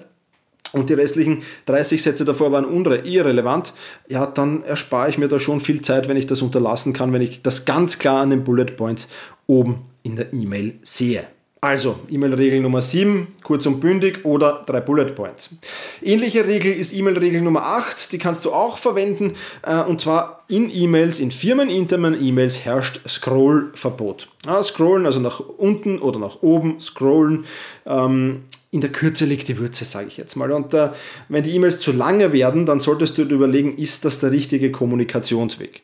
und 0.71 0.89
die 0.89 0.93
restlichen 0.93 1.43
30 1.65 2.01
Sätze 2.01 2.25
davor 2.25 2.51
waren 2.51 2.65
irrelevant, 3.05 3.73
ja, 4.07 4.25
dann 4.25 4.63
erspare 4.63 5.09
ich 5.09 5.17
mir 5.17 5.27
da 5.27 5.39
schon 5.39 5.61
viel 5.61 5.81
Zeit, 5.81 6.07
wenn 6.07 6.17
ich 6.17 6.27
das 6.27 6.41
unterlassen 6.41 6.93
kann, 6.93 7.13
wenn 7.13 7.21
ich 7.21 7.41
das 7.41 7.65
ganz 7.65 7.99
klar 7.99 8.21
an 8.21 8.29
den 8.29 8.43
Bullet 8.43 8.65
Points 8.65 9.07
oben 9.47 9.83
in 10.03 10.15
der 10.15 10.33
E-Mail 10.33 10.75
sehe. 10.83 11.27
Also, 11.61 11.99
E-Mail-Regel 12.09 12.61
Nummer 12.61 12.81
7, 12.81 13.35
kurz 13.43 13.65
und 13.65 13.81
bündig 13.81 14.23
oder 14.23 14.63
drei 14.65 14.79
Bullet 14.79 15.07
Points. 15.13 15.55
Ähnliche 16.01 16.47
Regel 16.47 16.71
ist 16.71 16.93
E-Mail-Regel 16.93 17.41
Nummer 17.41 17.65
8, 17.65 18.13
die 18.13 18.17
kannst 18.17 18.45
du 18.45 18.53
auch 18.53 18.77
verwenden 18.77 19.33
äh, 19.63 19.81
und 19.81 19.99
zwar 19.99 20.45
in 20.47 20.73
E-Mails, 20.73 21.19
in 21.19 21.31
firmeninternen 21.31 22.25
E-Mails 22.25 22.63
herrscht 22.63 23.01
Scroll-Verbot. 23.05 24.29
Scrollen, 24.63 25.05
also 25.05 25.19
nach 25.19 25.41
unten 25.41 25.99
oder 25.99 26.17
nach 26.17 26.41
oben, 26.41 26.79
scrollen. 26.79 27.43
Ähm, 27.85 28.45
in 28.71 28.81
der 28.81 28.91
Kürze 28.91 29.25
liegt 29.25 29.47
die 29.47 29.57
Würze, 29.57 29.83
sage 29.83 30.07
ich 30.07 30.17
jetzt 30.17 30.35
mal. 30.35 30.51
Und 30.51 30.73
äh, 30.73 30.91
wenn 31.27 31.43
die 31.43 31.55
E-Mails 31.55 31.79
zu 31.79 31.91
lange 31.91 32.33
werden, 32.33 32.65
dann 32.65 32.79
solltest 32.79 33.17
du 33.17 33.25
dir 33.25 33.35
überlegen, 33.35 33.77
ist 33.77 34.05
das 34.05 34.19
der 34.19 34.31
richtige 34.31 34.71
Kommunikationsweg? 34.71 35.81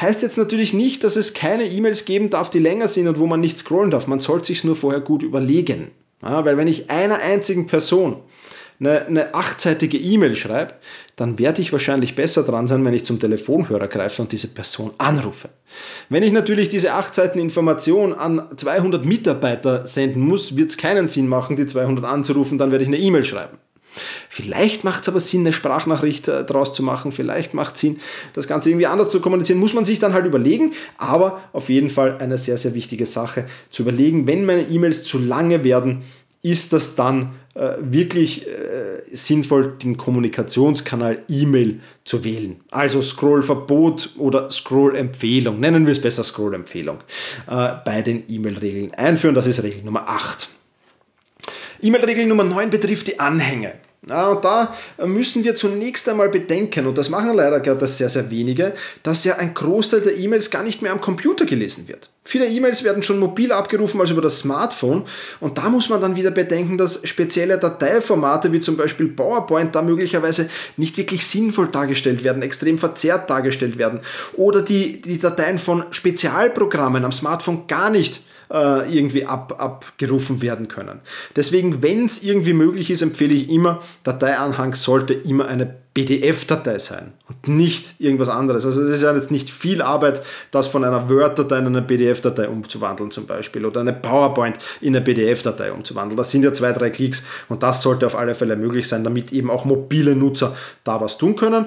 Heißt 0.00 0.22
jetzt 0.22 0.36
natürlich 0.36 0.74
nicht, 0.74 1.04
dass 1.04 1.16
es 1.16 1.32
keine 1.32 1.64
E-Mails 1.64 2.04
geben 2.04 2.30
darf, 2.30 2.50
die 2.50 2.58
länger 2.58 2.88
sind 2.88 3.08
und 3.08 3.18
wo 3.18 3.26
man 3.26 3.40
nicht 3.40 3.58
scrollen 3.58 3.90
darf. 3.90 4.06
Man 4.06 4.20
sollte 4.20 4.48
sich 4.48 4.62
nur 4.62 4.76
vorher 4.76 5.00
gut 5.00 5.22
überlegen. 5.22 5.90
Ja, 6.22 6.44
weil 6.44 6.56
wenn 6.56 6.68
ich 6.68 6.90
einer 6.90 7.18
einzigen 7.20 7.66
Person 7.66 8.16
eine, 8.80 9.06
eine 9.06 9.34
achtseitige 9.34 9.98
E-Mail 9.98 10.36
schreibe, 10.36 10.74
dann 11.16 11.38
werde 11.38 11.60
ich 11.60 11.72
wahrscheinlich 11.72 12.14
besser 12.14 12.44
dran 12.44 12.68
sein, 12.68 12.84
wenn 12.84 12.94
ich 12.94 13.04
zum 13.04 13.18
Telefonhörer 13.18 13.88
greife 13.88 14.22
und 14.22 14.32
diese 14.32 14.48
Person 14.48 14.92
anrufe. 14.98 15.48
Wenn 16.08 16.22
ich 16.22 16.32
natürlich 16.32 16.68
diese 16.68 16.92
acht 16.94 17.14
Seiten 17.14 17.38
Information 17.38 18.14
an 18.14 18.46
200 18.56 19.04
Mitarbeiter 19.04 19.86
senden 19.86 20.22
muss, 20.22 20.56
wird 20.56 20.70
es 20.70 20.76
keinen 20.76 21.08
Sinn 21.08 21.28
machen, 21.28 21.56
die 21.56 21.66
200 21.66 22.04
anzurufen, 22.04 22.58
dann 22.58 22.70
werde 22.70 22.84
ich 22.84 22.88
eine 22.88 22.98
E-Mail 22.98 23.24
schreiben. 23.24 23.58
Vielleicht 24.28 24.84
macht 24.84 25.02
es 25.02 25.08
aber 25.08 25.20
Sinn, 25.20 25.40
eine 25.40 25.52
Sprachnachricht 25.52 26.28
äh, 26.28 26.44
daraus 26.44 26.74
zu 26.74 26.82
machen. 26.82 27.12
Vielleicht 27.12 27.54
macht 27.54 27.74
es 27.74 27.80
Sinn, 27.80 28.00
das 28.34 28.46
Ganze 28.46 28.70
irgendwie 28.70 28.86
anders 28.86 29.10
zu 29.10 29.20
kommunizieren. 29.20 29.58
Muss 29.58 29.74
man 29.74 29.84
sich 29.84 29.98
dann 29.98 30.12
halt 30.12 30.26
überlegen. 30.26 30.72
Aber 30.98 31.40
auf 31.52 31.68
jeden 31.68 31.90
Fall 31.90 32.18
eine 32.18 32.38
sehr, 32.38 32.58
sehr 32.58 32.74
wichtige 32.74 33.06
Sache 33.06 33.46
zu 33.70 33.82
überlegen, 33.82 34.26
wenn 34.26 34.44
meine 34.44 34.62
E-Mails 34.62 35.04
zu 35.04 35.18
lange 35.18 35.64
werden, 35.64 36.02
ist 36.42 36.72
das 36.72 36.94
dann 36.94 37.34
äh, 37.54 37.72
wirklich 37.80 38.46
äh, 38.46 38.50
sinnvoll, 39.12 39.76
den 39.82 39.96
Kommunikationskanal 39.96 41.22
E-Mail 41.28 41.80
zu 42.04 42.24
wählen. 42.24 42.60
Also 42.70 43.02
Scrollverbot 43.02 44.10
oder 44.16 44.50
Scroll-Empfehlung, 44.50 45.60
nennen 45.60 45.86
wir 45.86 45.92
es 45.92 46.00
besser 46.00 46.24
Scroll-Empfehlung, 46.24 46.98
äh, 47.46 47.74
bei 47.84 48.02
den 48.02 48.24
E-Mail-Regeln 48.28 48.92
einführen. 48.94 49.34
Das 49.34 49.46
ist 49.46 49.62
Regel 49.62 49.82
Nummer 49.84 50.08
8. 50.08 50.48
E-Mail-Regel 51.80 52.26
Nummer 52.26 52.44
9 52.44 52.70
betrifft 52.70 53.06
die 53.08 53.20
Anhänge. 53.20 53.74
Ja, 54.08 54.28
und 54.28 54.44
da 54.44 54.74
müssen 55.04 55.42
wir 55.42 55.56
zunächst 55.56 56.08
einmal 56.08 56.28
bedenken, 56.28 56.86
und 56.86 56.96
das 56.96 57.10
machen 57.10 57.34
leider 57.34 57.58
gerade 57.58 57.86
sehr, 57.86 58.08
sehr 58.08 58.30
wenige, 58.30 58.72
dass 59.02 59.24
ja 59.24 59.36
ein 59.36 59.54
Großteil 59.54 60.02
der 60.02 60.16
E-Mails 60.16 60.50
gar 60.50 60.62
nicht 60.62 60.82
mehr 60.82 60.92
am 60.92 61.00
Computer 61.00 61.44
gelesen 61.44 61.88
wird. 61.88 62.08
Viele 62.24 62.46
E-Mails 62.46 62.84
werden 62.84 63.02
schon 63.02 63.18
mobil 63.18 63.50
abgerufen 63.50 64.00
als 64.00 64.10
über 64.10 64.22
das 64.22 64.38
Smartphone 64.38 65.04
und 65.40 65.58
da 65.58 65.68
muss 65.68 65.88
man 65.88 66.00
dann 66.00 66.14
wieder 66.14 66.30
bedenken, 66.30 66.78
dass 66.78 67.00
spezielle 67.08 67.58
Dateiformate 67.58 68.52
wie 68.52 68.60
zum 68.60 68.76
Beispiel 68.76 69.08
PowerPoint 69.08 69.74
da 69.74 69.82
möglicherweise 69.82 70.48
nicht 70.76 70.96
wirklich 70.96 71.26
sinnvoll 71.26 71.68
dargestellt 71.68 72.22
werden, 72.22 72.42
extrem 72.42 72.78
verzerrt 72.78 73.28
dargestellt 73.30 73.78
werden 73.78 74.00
oder 74.34 74.62
die, 74.62 75.00
die 75.02 75.18
Dateien 75.18 75.58
von 75.58 75.84
Spezialprogrammen 75.90 77.04
am 77.04 77.12
Smartphone 77.12 77.66
gar 77.66 77.90
nicht 77.90 78.20
äh, 78.52 78.96
irgendwie 78.96 79.24
ab, 79.24 79.54
abgerufen 79.58 80.42
werden 80.42 80.68
können. 80.68 81.00
Deswegen, 81.36 81.82
wenn 81.82 82.06
es 82.06 82.22
irgendwie 82.22 82.52
möglich 82.52 82.90
ist, 82.90 83.02
empfehle 83.02 83.34
ich 83.34 83.50
immer, 83.50 83.82
Dateianhang 84.04 84.74
sollte 84.74 85.14
immer 85.14 85.48
eine 85.48 85.76
PDF-Datei 86.04 86.78
sein 86.78 87.12
und 87.28 87.48
nicht 87.48 87.96
irgendwas 87.98 88.28
anderes. 88.28 88.64
Also 88.64 88.82
es 88.82 88.96
ist 88.96 89.02
ja 89.02 89.12
jetzt 89.14 89.32
nicht 89.32 89.50
viel 89.50 89.82
Arbeit, 89.82 90.22
das 90.52 90.68
von 90.68 90.84
einer 90.84 91.10
Word-Datei 91.10 91.58
in 91.58 91.66
eine 91.66 91.82
PDF-Datei 91.82 92.48
umzuwandeln 92.48 93.10
zum 93.10 93.26
Beispiel 93.26 93.64
oder 93.64 93.80
eine 93.80 93.92
PowerPoint 93.92 94.58
in 94.80 94.94
eine 94.94 95.04
PDF-Datei 95.04 95.72
umzuwandeln. 95.72 96.16
Das 96.16 96.30
sind 96.30 96.44
ja 96.44 96.52
zwei, 96.52 96.72
drei 96.72 96.90
Klicks 96.90 97.24
und 97.48 97.64
das 97.64 97.82
sollte 97.82 98.06
auf 98.06 98.14
alle 98.14 98.36
Fälle 98.36 98.54
möglich 98.54 98.86
sein, 98.86 99.02
damit 99.02 99.32
eben 99.32 99.50
auch 99.50 99.64
mobile 99.64 100.14
Nutzer 100.14 100.54
da 100.84 101.00
was 101.00 101.18
tun 101.18 101.34
können. 101.34 101.66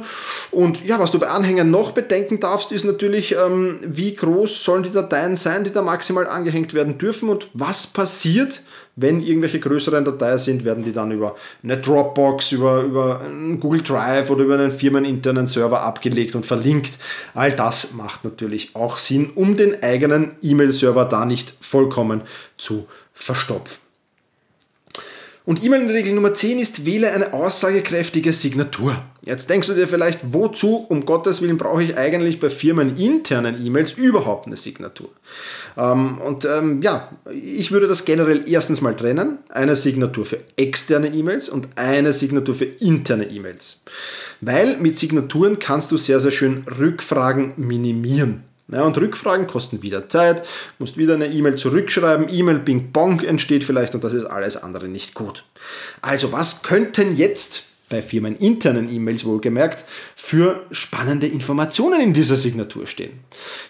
Und 0.52 0.86
ja, 0.86 0.98
was 0.98 1.12
du 1.12 1.20
bei 1.20 1.28
Anhängern 1.28 1.70
noch 1.70 1.92
bedenken 1.92 2.40
darfst, 2.40 2.72
ist 2.72 2.86
natürlich, 2.86 3.36
ähm, 3.36 3.80
wie 3.84 4.16
groß 4.16 4.64
sollen 4.64 4.84
die 4.84 4.92
Dateien 4.92 5.36
sein, 5.36 5.66
die 5.66 5.72
da 5.72 5.82
maximal 5.82 6.26
angehängt 6.26 6.74
werden 6.74 6.98
dürfen 6.98 7.28
und 7.28 7.50
was 7.54 7.88
passiert, 7.88 8.62
wenn 9.02 9.22
irgendwelche 9.22 9.60
größeren 9.60 10.06
Dateien 10.06 10.38
sind, 10.38 10.66
werden 10.66 10.84
die 10.84 10.92
dann 10.92 11.12
über 11.12 11.36
eine 11.64 11.78
Dropbox, 11.78 12.52
über, 12.52 12.82
über 12.82 13.22
Google 13.60 13.82
Drive 13.82 14.30
oder 14.30 14.44
über 14.44 14.56
einen 14.56 14.72
firmeninternen 14.72 15.48
Server 15.48 15.82
abgelegt 15.82 16.36
und 16.36 16.46
verlinkt. 16.46 16.94
All 17.34 17.52
das 17.52 17.94
macht 17.94 18.24
natürlich 18.24 18.76
auch 18.76 18.98
Sinn, 18.98 19.32
um 19.36 19.56
den 19.56 19.82
eigenen 19.84 20.32
E-Mail-Server 20.42 21.06
da 21.06 21.26
nicht 21.26 21.54
vollkommen 21.62 22.22
zu 22.58 22.88
verstopfen. 23.14 23.91
Und 25.44 25.64
E-Mail-Regel 25.64 26.14
Nummer 26.14 26.36
10 26.36 26.60
ist, 26.60 26.86
wähle 26.86 27.12
eine 27.12 27.34
aussagekräftige 27.34 28.32
Signatur. 28.32 29.02
Jetzt 29.24 29.50
denkst 29.50 29.68
du 29.68 29.74
dir 29.74 29.88
vielleicht, 29.88 30.20
wozu 30.34 30.86
um 30.88 31.06
Gottes 31.06 31.42
Willen 31.42 31.58
brauche 31.58 31.82
ich 31.82 31.98
eigentlich 31.98 32.40
bei 32.40 32.52
firmeninternen 32.52 33.64
E-Mails 33.66 33.94
überhaupt 33.94 34.46
eine 34.46 34.56
Signatur? 34.56 35.10
Ähm, 35.78 36.20
und 36.20 36.46
ähm, 36.46 36.82
ja, 36.84 37.10
ich 37.32 37.72
würde 37.72 37.88
das 37.88 38.06
generell 38.06 38.48
erstens 38.48 38.82
mal 38.82 38.96
trennen. 38.96 39.40
Eine 39.50 39.76
Signatur 39.76 40.26
für 40.26 40.40
externe 40.58 41.08
E-Mails 41.08 41.50
und 41.50 41.70
eine 41.76 42.14
Signatur 42.14 42.54
für 42.54 42.66
interne 42.66 43.26
E-Mails. 43.26 43.84
Weil 44.42 44.78
mit 44.78 45.00
Signaturen 45.00 45.58
kannst 45.58 45.92
du 45.92 45.98
sehr, 45.98 46.20
sehr 46.20 46.32
schön 46.32 46.66
Rückfragen 46.80 47.54
minimieren. 47.58 48.44
Ja, 48.72 48.84
und 48.84 48.98
Rückfragen 48.98 49.48
kosten 49.48 49.82
wieder 49.82 50.08
Zeit, 50.10 50.48
musst 50.80 50.98
wieder 50.98 51.16
eine 51.16 51.28
E-Mail 51.28 51.56
zurückschreiben, 51.56 52.30
E-Mail 52.30 52.60
Ping-Pong 52.60 53.22
entsteht 53.22 53.64
vielleicht 53.64 53.96
und 53.96 54.04
das 54.04 54.14
ist 54.14 54.26
alles 54.26 54.56
andere 54.56 54.88
nicht 54.88 55.14
gut. 55.14 55.44
Also 56.02 56.32
was 56.32 56.64
könnten 56.64 57.18
jetzt 57.18 57.66
bei 57.92 58.02
firmeninternen 58.02 58.92
E-Mails 58.92 59.26
wohlgemerkt, 59.26 59.86
für 60.16 60.66
spannende 60.72 61.28
Informationen 61.28 62.02
in 62.02 62.14
dieser 62.14 62.38
Signatur 62.38 62.88
stehen. 62.88 63.20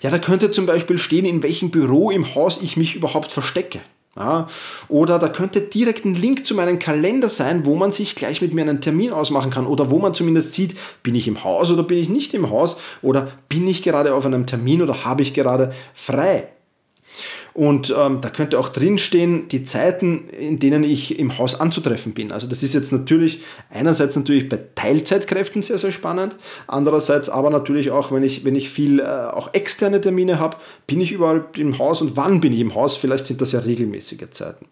Ja, 0.01 0.11
da 0.11 0.19
könnte 0.19 0.51
zum 0.51 0.65
Beispiel 0.67 0.97
stehen, 0.97 1.25
in 1.25 1.43
welchem 1.43 1.71
Büro 1.71 2.11
im 2.11 2.35
Haus 2.35 2.61
ich 2.61 2.77
mich 2.77 2.95
überhaupt 2.95 3.31
verstecke. 3.31 3.81
Ja, 4.17 4.47
oder 4.89 5.19
da 5.19 5.29
könnte 5.29 5.61
direkt 5.61 6.03
ein 6.03 6.15
Link 6.15 6.45
zu 6.45 6.53
meinem 6.53 6.79
Kalender 6.79 7.29
sein, 7.29 7.65
wo 7.65 7.75
man 7.75 7.93
sich 7.93 8.15
gleich 8.15 8.41
mit 8.41 8.53
mir 8.53 8.61
einen 8.61 8.81
Termin 8.81 9.13
ausmachen 9.13 9.51
kann 9.51 9.65
oder 9.65 9.89
wo 9.89 9.99
man 9.99 10.13
zumindest 10.13 10.51
sieht, 10.51 10.75
bin 11.01 11.15
ich 11.15 11.29
im 11.29 11.45
Haus 11.45 11.71
oder 11.71 11.83
bin 11.83 11.97
ich 11.97 12.09
nicht 12.09 12.33
im 12.33 12.49
Haus 12.49 12.77
oder 13.01 13.31
bin 13.47 13.65
ich 13.69 13.83
gerade 13.83 14.13
auf 14.13 14.25
einem 14.25 14.47
Termin 14.47 14.81
oder 14.81 15.05
habe 15.05 15.21
ich 15.21 15.33
gerade 15.33 15.73
frei. 15.93 16.49
Und 17.53 17.93
ähm, 17.97 18.19
da 18.21 18.29
könnte 18.29 18.57
auch 18.57 18.69
drinstehen, 18.69 19.47
die 19.49 19.63
Zeiten, 19.63 20.29
in 20.29 20.59
denen 20.59 20.83
ich 20.83 21.19
im 21.19 21.37
Haus 21.37 21.59
anzutreffen 21.59 22.13
bin. 22.13 22.31
Also 22.31 22.47
das 22.47 22.63
ist 22.63 22.73
jetzt 22.73 22.91
natürlich 22.91 23.41
einerseits 23.69 24.15
natürlich 24.15 24.47
bei 24.47 24.59
Teilzeitkräften 24.75 25.61
sehr, 25.61 25.77
sehr 25.77 25.91
spannend. 25.91 26.37
Andererseits 26.67 27.29
aber 27.29 27.49
natürlich 27.49 27.91
auch, 27.91 28.11
wenn 28.11 28.23
ich, 28.23 28.45
wenn 28.45 28.55
ich 28.55 28.69
viel 28.69 28.99
äh, 28.99 29.03
auch 29.03 29.53
externe 29.53 29.99
Termine 29.99 30.39
habe, 30.39 30.57
bin 30.87 31.01
ich 31.01 31.11
überall 31.11 31.45
im 31.57 31.77
Haus 31.77 32.01
und 32.01 32.15
wann 32.15 32.39
bin 32.39 32.53
ich 32.53 32.59
im 32.59 32.73
Haus? 32.73 32.95
Vielleicht 32.95 33.25
sind 33.25 33.41
das 33.41 33.51
ja 33.51 33.59
regelmäßige 33.59 34.29
Zeiten. 34.31 34.65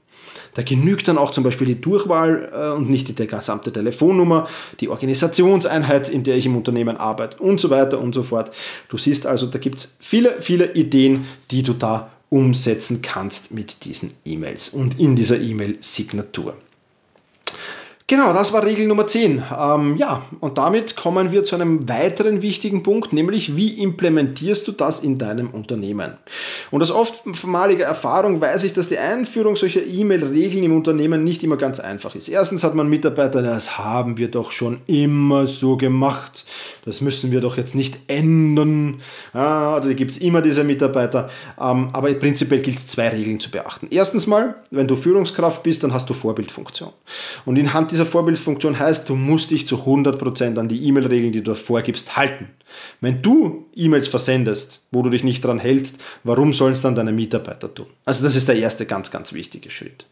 Da 0.54 0.62
genügt 0.62 1.08
dann 1.08 1.18
auch 1.18 1.32
zum 1.32 1.44
Beispiel 1.44 1.68
die 1.68 1.82
Durchwahl 1.82 2.50
äh, 2.54 2.76
und 2.76 2.90
nicht 2.90 3.08
die 3.08 3.28
gesamte 3.28 3.72
Telefonnummer, 3.72 4.48
die 4.80 4.90
Organisationseinheit, 4.90 6.10
in 6.10 6.24
der 6.24 6.38
ich 6.38 6.46
im 6.46 6.56
Unternehmen 6.56 6.98
arbeite 6.98 7.38
und 7.38 7.60
so 7.60 7.70
weiter 7.70 8.00
und 8.00 8.14
so 8.14 8.24
fort. 8.24 8.56
Du 8.88 8.98
siehst 8.98 9.26
also, 9.26 9.48
da 9.48 9.60
gibt 9.60 9.78
es 9.78 9.98
viele, 10.00 10.42
viele 10.42 10.74
Ideen, 10.74 11.26
die 11.52 11.64
du 11.64 11.74
da 11.74 12.10
umsetzen 12.30 13.02
kannst 13.02 13.52
mit 13.52 13.86
diesen 13.86 14.12
E-Mails 14.26 14.70
und 14.70 15.00
in 15.00 15.16
dieser 15.16 15.40
E-Mail-Signatur. 15.40 16.58
Genau, 18.10 18.34
das 18.34 18.52
war 18.54 18.66
Regel 18.66 18.88
Nummer 18.88 19.06
10. 19.06 19.44
Ähm, 19.56 19.96
ja, 19.98 20.24
und 20.40 20.58
damit 20.58 20.96
kommen 20.96 21.32
wir 21.32 21.44
zu 21.44 21.54
einem 21.54 21.88
weiteren 21.88 22.42
wichtigen 22.42 22.82
Punkt, 22.82 23.14
nämlich 23.14 23.56
wie 23.56 23.84
implementierst 23.84 24.68
du 24.68 24.72
das 24.72 25.02
in 25.02 25.20
deinem 25.20 25.52
Unternehmen? 25.52 26.14
Und 26.72 26.82
aus 26.82 26.90
oftmaliger 26.90 27.86
Erfahrung 27.86 28.42
weiß 28.42 28.64
ich, 28.64 28.74
dass 28.74 28.88
die 28.88 28.98
Einführung 28.98 29.56
solcher 29.56 29.86
E-Mail-Regeln 29.86 30.64
im 30.64 30.76
Unternehmen 30.76 31.24
nicht 31.24 31.44
immer 31.44 31.56
ganz 31.56 31.80
einfach 31.80 32.16
ist. 32.16 32.30
Erstens 32.30 32.64
hat 32.64 32.74
man 32.74 32.90
Mitarbeiter, 32.90 33.44
das 33.44 33.78
haben 33.78 34.18
wir 34.18 34.32
doch 34.32 34.52
schon 34.52 34.82
immer 34.88 35.46
so 35.46 35.78
gemacht. 35.78 36.46
Das 36.86 37.02
müssen 37.02 37.30
wir 37.32 37.42
doch 37.42 37.58
jetzt 37.58 37.76
nicht 37.76 38.00
ändern. 38.08 39.02
Ja, 39.36 39.80
da 39.80 39.94
gibt 39.94 40.10
es 40.10 40.18
immer 40.18 40.42
diese 40.42 40.64
Mitarbeiter. 40.64 41.30
Ähm, 41.62 41.90
aber 41.94 42.12
prinzipiell 42.16 42.62
gilt 42.62 42.78
es 42.78 42.88
zwei 42.88 43.10
Regeln 43.10 43.40
zu 43.40 43.52
beachten. 43.52 43.88
Erstens 43.92 44.26
mal, 44.26 44.56
wenn 44.72 44.88
du 44.88 44.96
Führungskraft 44.96 45.62
bist, 45.62 45.84
dann 45.84 45.94
hast 45.94 46.10
du 46.10 46.16
Vorbildfunktion. 46.16 46.90
Und 47.46 47.58
in 47.58 47.72
Hand 47.72 47.92
dieser 47.92 47.99
Vorbildfunktion 48.06 48.80
heißt, 48.80 49.10
du 49.10 49.16
musst 49.16 49.52
dich 49.52 49.68
zu 49.68 49.78
100% 49.78 50.58
an 50.58 50.68
die 50.68 50.86
E-Mail-Regeln, 50.88 51.32
die 51.32 51.44
du 51.44 51.54
vorgibst, 51.54 52.18
halten. 52.18 52.48
Wenn 53.02 53.22
du 53.22 53.66
E-Mails 53.76 54.08
versendest, 54.08 54.88
wo 54.92 55.02
du 55.02 55.10
dich 55.10 55.24
nicht 55.24 55.44
dran 55.44 55.60
hältst, 55.60 56.02
warum 56.24 56.54
sollen 56.54 56.74
es 56.74 56.82
dann 56.82 56.96
deine 56.96 57.12
Mitarbeiter 57.12 57.74
tun? 57.74 57.88
Also 58.06 58.24
das 58.24 58.36
ist 58.36 58.48
der 58.48 58.58
erste 58.58 58.86
ganz, 58.86 59.12
ganz 59.12 59.34
wichtige 59.34 59.70
Schritt. 59.70 60.06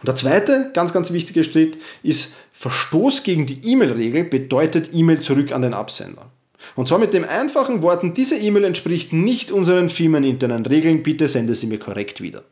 Und 0.00 0.08
der 0.08 0.14
zweite 0.14 0.70
ganz, 0.74 0.92
ganz 0.92 1.12
wichtige 1.12 1.44
Schritt 1.44 1.78
ist, 2.02 2.34
Verstoß 2.52 3.22
gegen 3.22 3.46
die 3.46 3.60
E-Mail-Regel 3.62 4.24
bedeutet 4.24 4.90
E-Mail 4.92 5.20
zurück 5.20 5.52
an 5.52 5.62
den 5.62 5.74
Absender. 5.74 6.30
Und 6.76 6.88
zwar 6.88 6.98
mit 6.98 7.14
den 7.14 7.24
einfachen 7.24 7.82
Worten, 7.82 8.14
diese 8.14 8.36
E-Mail 8.36 8.64
entspricht 8.64 9.12
nicht 9.12 9.50
unseren 9.50 9.88
firmeninternen 9.88 10.66
Regeln, 10.66 11.02
bitte 11.02 11.28
sende 11.28 11.54
sie 11.54 11.66
mir 11.66 11.78
korrekt 11.78 12.20
wieder. 12.20 12.42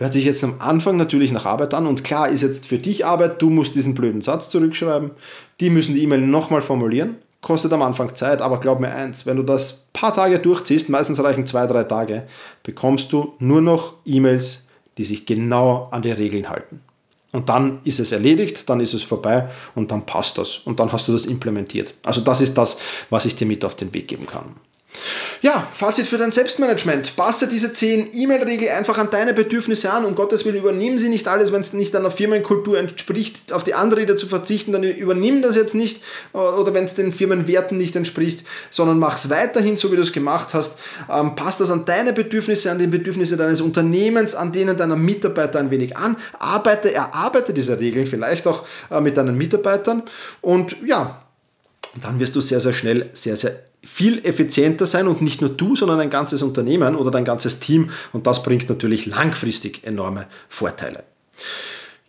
Hört 0.00 0.14
sich 0.14 0.24
jetzt 0.24 0.42
am 0.44 0.54
Anfang 0.60 0.96
natürlich 0.96 1.30
nach 1.30 1.44
Arbeit 1.44 1.74
an 1.74 1.86
und 1.86 2.04
klar 2.04 2.30
ist 2.30 2.40
jetzt 2.40 2.66
für 2.66 2.78
dich 2.78 3.04
Arbeit, 3.04 3.42
du 3.42 3.50
musst 3.50 3.74
diesen 3.74 3.94
blöden 3.94 4.22
Satz 4.22 4.48
zurückschreiben, 4.48 5.10
die 5.60 5.68
müssen 5.68 5.94
die 5.94 6.02
E-Mail 6.02 6.22
nochmal 6.22 6.62
formulieren, 6.62 7.16
kostet 7.42 7.70
am 7.74 7.82
Anfang 7.82 8.14
Zeit, 8.14 8.40
aber 8.40 8.60
glaub 8.60 8.80
mir 8.80 8.94
eins, 8.94 9.26
wenn 9.26 9.36
du 9.36 9.42
das 9.42 9.88
paar 9.92 10.14
Tage 10.14 10.38
durchziehst, 10.38 10.88
meistens 10.88 11.22
reichen 11.22 11.44
zwei, 11.44 11.66
drei 11.66 11.84
Tage, 11.84 12.22
bekommst 12.62 13.12
du 13.12 13.34
nur 13.40 13.60
noch 13.60 13.92
E-Mails, 14.06 14.68
die 14.96 15.04
sich 15.04 15.26
genau 15.26 15.88
an 15.90 16.00
die 16.00 16.12
Regeln 16.12 16.48
halten. 16.48 16.80
Und 17.32 17.50
dann 17.50 17.80
ist 17.84 18.00
es 18.00 18.10
erledigt, 18.10 18.70
dann 18.70 18.80
ist 18.80 18.94
es 18.94 19.02
vorbei 19.02 19.50
und 19.74 19.90
dann 19.90 20.06
passt 20.06 20.38
das 20.38 20.56
und 20.56 20.80
dann 20.80 20.92
hast 20.92 21.08
du 21.08 21.12
das 21.12 21.26
implementiert. 21.26 21.92
Also 22.04 22.22
das 22.22 22.40
ist 22.40 22.56
das, 22.56 22.78
was 23.10 23.26
ich 23.26 23.36
dir 23.36 23.46
mit 23.46 23.66
auf 23.66 23.74
den 23.74 23.92
Weg 23.92 24.08
geben 24.08 24.26
kann. 24.26 24.56
Ja, 25.42 25.66
Fazit 25.72 26.06
für 26.06 26.18
dein 26.18 26.32
Selbstmanagement. 26.32 27.16
Passe 27.16 27.48
diese 27.48 27.72
10 27.72 28.10
E-Mail-Regeln 28.12 28.76
einfach 28.76 28.98
an 28.98 29.08
deine 29.10 29.32
Bedürfnisse 29.32 29.90
an. 29.90 30.04
Um 30.04 30.14
Gottes 30.14 30.44
Willen, 30.44 30.58
übernimm 30.58 30.98
sie 30.98 31.08
nicht 31.08 31.28
alles, 31.28 31.50
wenn 31.50 31.62
es 31.62 31.72
nicht 31.72 31.94
deiner 31.94 32.10
Firmenkultur 32.10 32.78
entspricht, 32.78 33.52
auf 33.52 33.64
die 33.64 33.72
andere 33.72 34.02
wieder 34.02 34.16
zu 34.16 34.26
verzichten, 34.26 34.72
dann 34.72 34.82
übernimm 34.82 35.40
das 35.40 35.56
jetzt 35.56 35.74
nicht 35.74 36.02
oder 36.32 36.74
wenn 36.74 36.84
es 36.84 36.94
den 36.94 37.12
Firmenwerten 37.12 37.78
nicht 37.78 37.96
entspricht, 37.96 38.44
sondern 38.70 38.98
mach 38.98 39.16
es 39.16 39.30
weiterhin 39.30 39.76
so, 39.76 39.90
wie 39.92 39.96
du 39.96 40.02
es 40.02 40.12
gemacht 40.12 40.48
hast. 40.52 40.78
Ähm, 41.10 41.34
pass 41.36 41.56
das 41.56 41.70
an 41.70 41.86
deine 41.86 42.12
Bedürfnisse, 42.12 42.70
an 42.70 42.78
die 42.78 42.86
Bedürfnisse 42.86 43.36
deines 43.36 43.62
Unternehmens, 43.62 44.34
an 44.34 44.52
denen 44.52 44.76
deiner 44.76 44.96
Mitarbeiter 44.96 45.58
ein 45.58 45.70
wenig 45.70 45.96
an. 45.96 46.16
Arbeite, 46.38 46.92
erarbeite 46.92 47.54
diese 47.54 47.78
Regeln 47.78 48.06
vielleicht 48.06 48.46
auch 48.46 48.66
äh, 48.90 49.00
mit 49.00 49.16
deinen 49.16 49.38
Mitarbeitern 49.38 50.02
und 50.42 50.76
ja, 50.84 51.22
dann 52.02 52.20
wirst 52.20 52.36
du 52.36 52.40
sehr, 52.40 52.60
sehr 52.60 52.72
schnell 52.72 53.08
sehr, 53.14 53.36
sehr 53.36 53.69
viel 53.82 54.24
effizienter 54.24 54.86
sein 54.86 55.06
und 55.06 55.22
nicht 55.22 55.40
nur 55.40 55.50
du, 55.50 55.74
sondern 55.74 56.00
ein 56.00 56.10
ganzes 56.10 56.42
Unternehmen 56.42 56.96
oder 56.96 57.10
dein 57.10 57.24
ganzes 57.24 57.60
Team 57.60 57.90
und 58.12 58.26
das 58.26 58.42
bringt 58.42 58.68
natürlich 58.68 59.06
langfristig 59.06 59.84
enorme 59.84 60.26
Vorteile. 60.48 61.04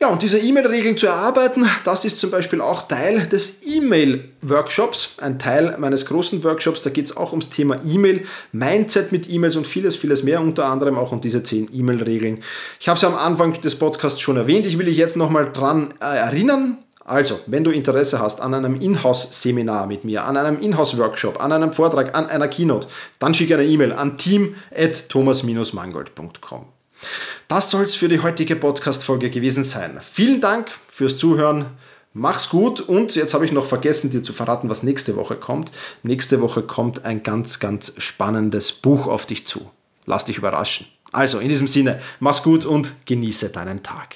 Ja, 0.01 0.07
und 0.07 0.23
diese 0.23 0.39
E-Mail-Regeln 0.39 0.97
zu 0.97 1.05
erarbeiten, 1.05 1.69
das 1.83 2.05
ist 2.05 2.19
zum 2.19 2.31
Beispiel 2.31 2.59
auch 2.59 2.87
Teil 2.87 3.27
des 3.27 3.59
E-Mail-Workshops, 3.63 5.13
ein 5.21 5.37
Teil 5.37 5.75
meines 5.77 6.07
großen 6.07 6.43
Workshops. 6.43 6.81
Da 6.81 6.89
geht 6.89 7.05
es 7.05 7.15
auch 7.15 7.33
ums 7.33 7.51
Thema 7.51 7.77
E-Mail, 7.85 8.25
Mindset 8.51 9.11
mit 9.11 9.29
E-Mails 9.29 9.57
und 9.57 9.67
vieles, 9.67 9.95
vieles 9.95 10.23
mehr, 10.23 10.41
unter 10.41 10.65
anderem 10.65 10.97
auch 10.97 11.11
um 11.11 11.21
diese 11.21 11.43
10 11.43 11.69
E-Mail-Regeln. 11.71 12.41
Ich 12.79 12.89
habe 12.89 12.95
es 12.95 13.03
ja 13.03 13.09
am 13.09 13.15
Anfang 13.15 13.61
des 13.61 13.77
Podcasts 13.77 14.19
schon 14.19 14.37
erwähnt, 14.37 14.65
ich 14.65 14.79
will 14.79 14.87
dich 14.87 14.97
jetzt 14.97 15.17
nochmal 15.17 15.51
dran 15.53 15.93
äh, 16.01 16.17
erinnern. 16.17 16.79
Also, 17.11 17.39
wenn 17.45 17.63
du 17.65 17.71
Interesse 17.71 18.21
hast 18.21 18.39
an 18.39 18.53
einem 18.53 18.79
Inhouse-Seminar 18.79 19.85
mit 19.85 20.05
mir, 20.05 20.23
an 20.23 20.37
einem 20.37 20.61
Inhouse-Workshop, 20.61 21.43
an 21.43 21.51
einem 21.51 21.73
Vortrag, 21.73 22.15
an 22.15 22.27
einer 22.27 22.47
Keynote, 22.47 22.87
dann 23.19 23.33
schicke 23.33 23.55
eine 23.55 23.65
E-Mail 23.65 23.91
an 23.91 24.17
team.thomas-mangold.com. 24.17 26.67
Das 27.49 27.69
soll 27.69 27.83
es 27.83 27.97
für 27.97 28.07
die 28.07 28.21
heutige 28.21 28.55
Podcast-Folge 28.55 29.29
gewesen 29.29 29.65
sein. 29.65 29.99
Vielen 29.99 30.39
Dank 30.39 30.71
fürs 30.87 31.17
Zuhören. 31.17 31.65
Mach's 32.13 32.47
gut 32.47 32.79
und 32.79 33.15
jetzt 33.15 33.33
habe 33.33 33.43
ich 33.43 33.51
noch 33.51 33.65
vergessen, 33.65 34.11
dir 34.11 34.23
zu 34.23 34.31
verraten, 34.31 34.69
was 34.69 34.81
nächste 34.81 35.17
Woche 35.17 35.35
kommt. 35.35 35.73
Nächste 36.03 36.39
Woche 36.39 36.61
kommt 36.61 37.03
ein 37.03 37.23
ganz, 37.23 37.59
ganz 37.59 37.95
spannendes 37.97 38.71
Buch 38.71 39.07
auf 39.07 39.25
dich 39.25 39.45
zu. 39.45 39.69
Lass 40.05 40.23
dich 40.23 40.37
überraschen. 40.37 40.87
Also, 41.11 41.39
in 41.39 41.49
diesem 41.49 41.67
Sinne, 41.67 41.99
mach's 42.21 42.41
gut 42.41 42.65
und 42.65 43.05
genieße 43.05 43.49
deinen 43.49 43.83
Tag. 43.83 44.15